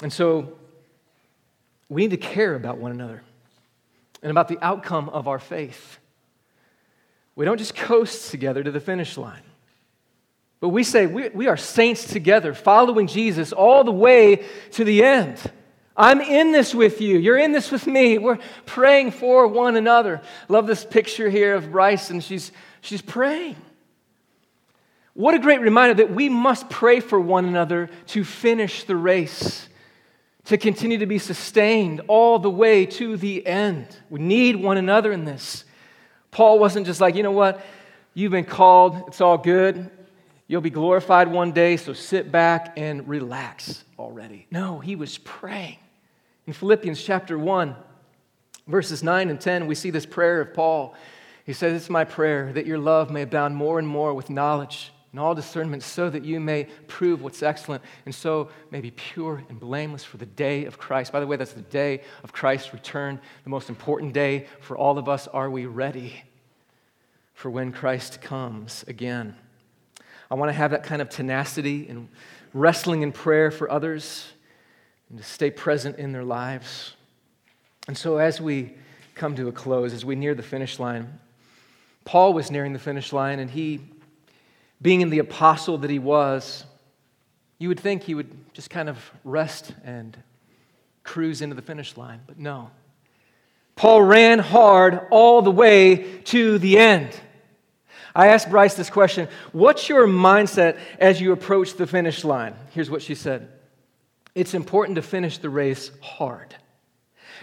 And 0.02 0.12
so 0.12 0.56
we 1.88 2.02
need 2.02 2.10
to 2.10 2.16
care 2.16 2.54
about 2.54 2.78
one 2.78 2.90
another 2.90 3.22
and 4.22 4.30
about 4.30 4.48
the 4.48 4.58
outcome 4.62 5.08
of 5.10 5.28
our 5.28 5.38
faith. 5.38 5.98
We 7.36 7.44
don't 7.44 7.58
just 7.58 7.74
coast 7.74 8.30
together 8.30 8.62
to 8.62 8.70
the 8.70 8.80
finish 8.80 9.18
line, 9.18 9.42
but 10.60 10.70
we 10.70 10.84
say 10.84 11.06
we, 11.06 11.28
we 11.30 11.46
are 11.48 11.56
saints 11.56 12.06
together, 12.06 12.54
following 12.54 13.06
Jesus 13.06 13.52
all 13.52 13.84
the 13.84 13.92
way 13.92 14.44
to 14.72 14.84
the 14.84 15.04
end. 15.04 15.38
I'm 15.96 16.20
in 16.20 16.50
this 16.50 16.74
with 16.74 17.00
you. 17.00 17.18
You're 17.18 17.38
in 17.38 17.52
this 17.52 17.70
with 17.70 17.86
me. 17.86 18.18
We're 18.18 18.38
praying 18.66 19.12
for 19.12 19.46
one 19.46 19.76
another. 19.76 20.22
Love 20.48 20.66
this 20.66 20.84
picture 20.84 21.30
here 21.30 21.54
of 21.54 21.70
Bryce, 21.70 22.10
and 22.10 22.22
she's, 22.22 22.50
she's 22.80 23.02
praying. 23.02 23.56
What 25.12 25.34
a 25.34 25.38
great 25.38 25.60
reminder 25.60 25.94
that 25.94 26.12
we 26.12 26.28
must 26.28 26.68
pray 26.68 26.98
for 26.98 27.20
one 27.20 27.44
another 27.44 27.88
to 28.08 28.24
finish 28.24 28.82
the 28.82 28.96
race, 28.96 29.68
to 30.46 30.58
continue 30.58 30.98
to 30.98 31.06
be 31.06 31.18
sustained 31.18 32.00
all 32.08 32.40
the 32.40 32.50
way 32.50 32.86
to 32.86 33.16
the 33.16 33.46
end. 33.46 33.86
We 34.10 34.18
need 34.18 34.56
one 34.56 34.76
another 34.76 35.12
in 35.12 35.24
this. 35.24 35.64
Paul 36.32 36.58
wasn't 36.58 36.86
just 36.86 37.00
like, 37.00 37.14
you 37.14 37.22
know 37.22 37.30
what, 37.30 37.64
you've 38.14 38.32
been 38.32 38.44
called, 38.44 39.04
it's 39.06 39.20
all 39.20 39.38
good. 39.38 39.88
You'll 40.48 40.60
be 40.60 40.70
glorified 40.70 41.28
one 41.28 41.52
day, 41.52 41.76
so 41.76 41.92
sit 41.92 42.32
back 42.32 42.74
and 42.76 43.08
relax 43.08 43.84
already. 43.98 44.46
No, 44.50 44.80
he 44.80 44.96
was 44.96 45.16
praying. 45.18 45.78
In 46.46 46.52
Philippians 46.52 47.02
chapter 47.02 47.38
1, 47.38 47.74
verses 48.66 49.02
9 49.02 49.30
and 49.30 49.40
10, 49.40 49.66
we 49.66 49.74
see 49.74 49.90
this 49.90 50.04
prayer 50.04 50.42
of 50.42 50.52
Paul. 50.52 50.94
He 51.46 51.54
says, 51.54 51.74
It's 51.80 51.90
my 51.90 52.04
prayer 52.04 52.52
that 52.52 52.66
your 52.66 52.78
love 52.78 53.10
may 53.10 53.22
abound 53.22 53.56
more 53.56 53.78
and 53.78 53.88
more 53.88 54.12
with 54.12 54.28
knowledge 54.28 54.92
and 55.10 55.20
all 55.20 55.34
discernment, 55.34 55.82
so 55.82 56.10
that 56.10 56.24
you 56.24 56.40
may 56.40 56.64
prove 56.86 57.22
what's 57.22 57.42
excellent, 57.42 57.82
and 58.04 58.14
so 58.14 58.50
may 58.70 58.80
be 58.80 58.90
pure 58.90 59.44
and 59.48 59.60
blameless 59.60 60.04
for 60.04 60.16
the 60.16 60.26
day 60.26 60.64
of 60.64 60.76
Christ. 60.76 61.12
By 61.12 61.20
the 61.20 61.26
way, 61.26 61.36
that's 61.36 61.52
the 61.52 61.62
day 61.62 62.02
of 62.24 62.32
Christ's 62.32 62.74
return, 62.74 63.20
the 63.44 63.50
most 63.50 63.68
important 63.68 64.12
day 64.12 64.48
for 64.60 64.76
all 64.76 64.98
of 64.98 65.08
us. 65.08 65.28
Are 65.28 65.48
we 65.48 65.66
ready 65.66 66.24
for 67.32 67.48
when 67.48 67.72
Christ 67.72 68.20
comes 68.20 68.84
again? 68.88 69.36
I 70.30 70.34
want 70.34 70.48
to 70.50 70.54
have 70.54 70.72
that 70.72 70.82
kind 70.82 71.00
of 71.00 71.08
tenacity 71.08 71.86
and 71.88 72.08
wrestling 72.52 73.02
in 73.02 73.12
prayer 73.12 73.50
for 73.50 73.70
others 73.70 74.26
and 75.14 75.22
to 75.22 75.28
stay 75.28 75.48
present 75.48 75.96
in 75.96 76.10
their 76.10 76.24
lives. 76.24 76.94
And 77.86 77.96
so, 77.96 78.16
as 78.16 78.40
we 78.40 78.72
come 79.14 79.36
to 79.36 79.46
a 79.46 79.52
close, 79.52 79.92
as 79.92 80.04
we 80.04 80.16
near 80.16 80.34
the 80.34 80.42
finish 80.42 80.80
line, 80.80 81.20
Paul 82.04 82.32
was 82.32 82.50
nearing 82.50 82.72
the 82.72 82.80
finish 82.80 83.12
line, 83.12 83.38
and 83.38 83.48
he, 83.48 83.80
being 84.82 85.02
in 85.02 85.10
the 85.10 85.20
apostle 85.20 85.78
that 85.78 85.90
he 85.90 86.00
was, 86.00 86.64
you 87.60 87.68
would 87.68 87.78
think 87.78 88.02
he 88.02 88.16
would 88.16 88.28
just 88.54 88.70
kind 88.70 88.88
of 88.88 88.98
rest 89.22 89.72
and 89.84 90.16
cruise 91.04 91.42
into 91.42 91.54
the 91.54 91.62
finish 91.62 91.96
line, 91.96 92.20
but 92.26 92.36
no. 92.36 92.72
Paul 93.76 94.02
ran 94.02 94.40
hard 94.40 95.00
all 95.12 95.42
the 95.42 95.50
way 95.52 96.18
to 96.24 96.58
the 96.58 96.76
end. 96.76 97.14
I 98.16 98.28
asked 98.28 98.50
Bryce 98.50 98.74
this 98.74 98.90
question 98.90 99.28
What's 99.52 99.88
your 99.88 100.08
mindset 100.08 100.76
as 100.98 101.20
you 101.20 101.30
approach 101.30 101.74
the 101.74 101.86
finish 101.86 102.24
line? 102.24 102.56
Here's 102.72 102.90
what 102.90 103.00
she 103.00 103.14
said 103.14 103.48
it's 104.34 104.54
important 104.54 104.96
to 104.96 105.02
finish 105.02 105.38
the 105.38 105.50
race 105.50 105.90
hard. 106.00 106.54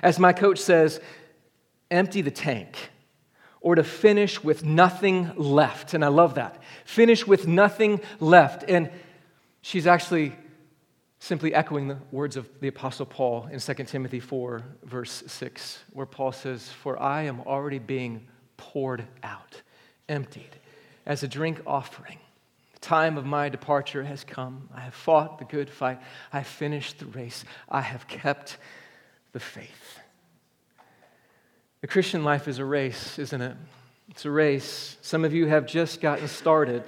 As 0.04 0.20
my 0.20 0.34
coach 0.34 0.60
says, 0.60 1.00
empty 1.90 2.22
the 2.22 2.32
tank 2.32 2.76
or 3.62 3.76
to 3.76 3.84
finish 3.84 4.44
with 4.44 4.66
nothing 4.66 5.32
left. 5.36 5.94
And 5.94 6.04
I 6.04 6.08
love 6.08 6.36
that. 6.36 6.62
Finish 6.86 7.28
with 7.28 7.48
nothing 7.48 8.02
left. 8.20 8.64
And 8.68 8.90
she's 9.62 9.88
actually 9.88 10.36
simply 11.20 11.54
echoing 11.54 11.88
the 11.88 11.98
words 12.12 12.36
of 12.36 12.50
the 12.60 12.68
Apostle 12.68 13.06
Paul 13.06 13.48
in 13.52 13.60
2 13.60 13.74
Timothy 13.84 14.20
4, 14.20 14.64
verse 14.84 15.24
6, 15.28 15.80
where 15.94 16.08
Paul 16.08 16.32
says, 16.32 16.68
For 16.70 17.00
I 17.00 17.24
am 17.24 17.42
already 17.42 17.78
being 17.78 18.28
poured 18.58 19.06
out, 19.22 19.62
emptied, 20.10 20.56
as 21.06 21.22
a 21.22 21.28
drink 21.28 21.62
offering 21.68 22.18
time 22.82 23.17
of 23.17 23.26
my 23.26 23.48
departure 23.50 24.04
has 24.04 24.24
come. 24.24 24.67
I 24.74 24.82
have 24.82 24.94
fought 24.94 25.39
the 25.39 25.46
good 25.46 25.70
fight. 25.70 26.00
I 26.34 26.44
finished 26.44 27.00
the 27.00 27.06
race. 27.06 27.46
I 27.70 27.82
have 27.82 28.08
kept 28.08 28.58
the 29.32 29.39
faith. 29.39 30.00
The 31.82 31.88
Christian 31.88 32.24
life 32.24 32.48
is 32.48 32.60
a 32.60 32.65
race, 32.65 33.17
isn't 33.17 33.41
it? 33.41 33.56
It's 34.10 34.26
a 34.26 34.32
race. 34.32 34.98
Some 35.02 35.24
of 35.24 35.34
you 35.34 35.48
have 35.48 35.65
just 35.65 36.02
gotten 36.02 36.28
started, 36.28 36.84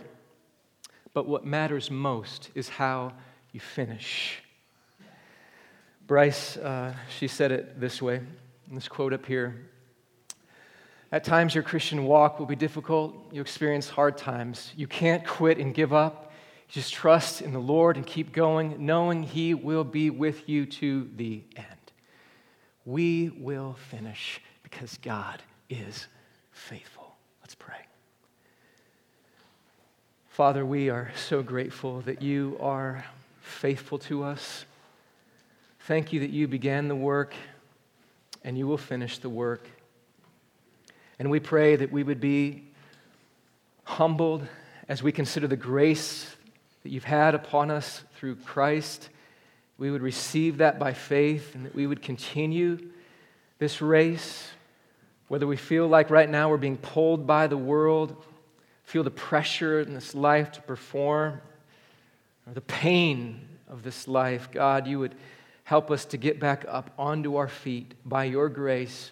but 1.13 1.27
what 1.27 1.45
matters 1.45 1.89
most 1.89 2.49
is 2.53 2.69
how 2.69 3.13
you 3.51 3.59
finish. 3.59 4.39
Bryce, 6.05 6.57
uh, 6.57 6.93
she 7.17 7.27
said 7.27 7.51
it 7.51 7.79
this 7.79 8.01
way, 8.01 8.21
this 8.71 8.87
quote 8.87 9.13
up 9.13 9.25
here 9.25 9.69
at 11.13 11.23
times, 11.23 11.53
your 11.53 11.63
Christian 11.63 12.05
walk 12.05 12.39
will 12.39 12.47
be 12.47 12.55
difficult. 12.55 13.13
You 13.31 13.39
experience 13.39 13.87
hard 13.87 14.17
times. 14.17 14.73
You 14.75 14.87
can't 14.87 15.23
quit 15.23 15.59
and 15.59 15.71
give 15.71 15.93
up. 15.93 16.31
Just 16.67 16.91
trust 16.91 17.43
in 17.43 17.53
the 17.53 17.59
Lord 17.59 17.97
and 17.97 18.05
keep 18.05 18.31
going, 18.31 18.83
knowing 18.83 19.21
He 19.21 19.53
will 19.53 19.83
be 19.83 20.09
with 20.09 20.49
you 20.49 20.65
to 20.65 21.07
the 21.15 21.43
end. 21.55 21.67
We 22.83 23.29
will 23.29 23.75
finish 23.91 24.41
because 24.63 24.97
God 25.03 25.39
is 25.69 26.07
faithful. 26.51 27.15
Let's 27.43 27.53
pray. 27.53 27.85
Father, 30.29 30.65
we 30.65 30.89
are 30.89 31.11
so 31.15 31.43
grateful 31.43 32.01
that 32.01 32.23
you 32.23 32.57
are 32.59 33.05
faithful 33.39 33.99
to 33.99 34.23
us. 34.23 34.65
Thank 35.81 36.11
you 36.11 36.21
that 36.21 36.31
you 36.31 36.47
began 36.47 36.87
the 36.87 36.95
work 36.95 37.35
and 38.43 38.57
you 38.57 38.65
will 38.65 38.79
finish 38.79 39.19
the 39.19 39.29
work. 39.29 39.67
And 41.23 41.31
we 41.31 41.39
pray 41.39 41.77
that 41.77 41.89
we 41.89 42.03
would 42.03 42.19
be 42.19 42.65
humbled 43.85 44.45
as 44.89 45.01
we 45.01 45.13
consider 45.13 45.47
the 45.47 45.55
grace 45.55 46.35
that 46.83 46.89
you've 46.89 47.05
had 47.05 47.33
upon 47.33 47.71
us 47.71 48.03
through 48.17 48.35
Christ. 48.35 49.07
We 49.77 49.89
would 49.89 50.01
receive 50.01 50.57
that 50.57 50.79
by 50.79 50.91
faith 50.91 51.55
and 51.55 51.65
that 51.65 51.73
we 51.73 51.87
would 51.87 52.01
continue 52.01 52.77
this 53.57 53.81
race, 53.81 54.49
whether 55.29 55.47
we 55.47 55.55
feel 55.55 55.87
like 55.87 56.09
right 56.09 56.29
now 56.29 56.49
we're 56.49 56.57
being 56.57 56.75
pulled 56.75 57.25
by 57.25 57.47
the 57.47 57.55
world, 57.55 58.21
feel 58.83 59.05
the 59.05 59.09
pressure 59.09 59.79
in 59.79 59.93
this 59.93 60.13
life 60.13 60.51
to 60.51 60.61
perform, 60.63 61.39
or 62.45 62.53
the 62.53 62.59
pain 62.59 63.47
of 63.69 63.83
this 63.83 64.09
life. 64.09 64.51
God, 64.51 64.87
you 64.87 64.99
would 64.99 65.15
help 65.63 65.89
us 65.89 66.03
to 66.03 66.17
get 66.17 66.41
back 66.41 66.65
up 66.67 66.91
onto 66.99 67.37
our 67.37 67.47
feet 67.47 67.93
by 68.03 68.25
your 68.25 68.49
grace 68.49 69.11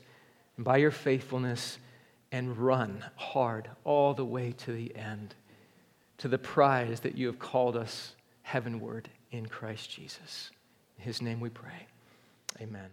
and 0.57 0.65
by 0.65 0.75
your 0.75 0.91
faithfulness 0.91 1.77
and 2.31 2.57
run 2.57 3.03
hard 3.15 3.69
all 3.83 4.13
the 4.13 4.25
way 4.25 4.53
to 4.53 4.71
the 4.71 4.95
end, 4.95 5.35
to 6.17 6.27
the 6.27 6.37
prize 6.37 7.01
that 7.01 7.17
you 7.17 7.27
have 7.27 7.39
called 7.39 7.75
us 7.75 8.15
heavenward 8.43 9.09
in 9.31 9.45
Christ 9.45 9.89
Jesus. 9.89 10.51
In 10.97 11.03
his 11.03 11.21
name 11.21 11.39
we 11.39 11.49
pray. 11.49 11.87
Amen. 12.59 12.89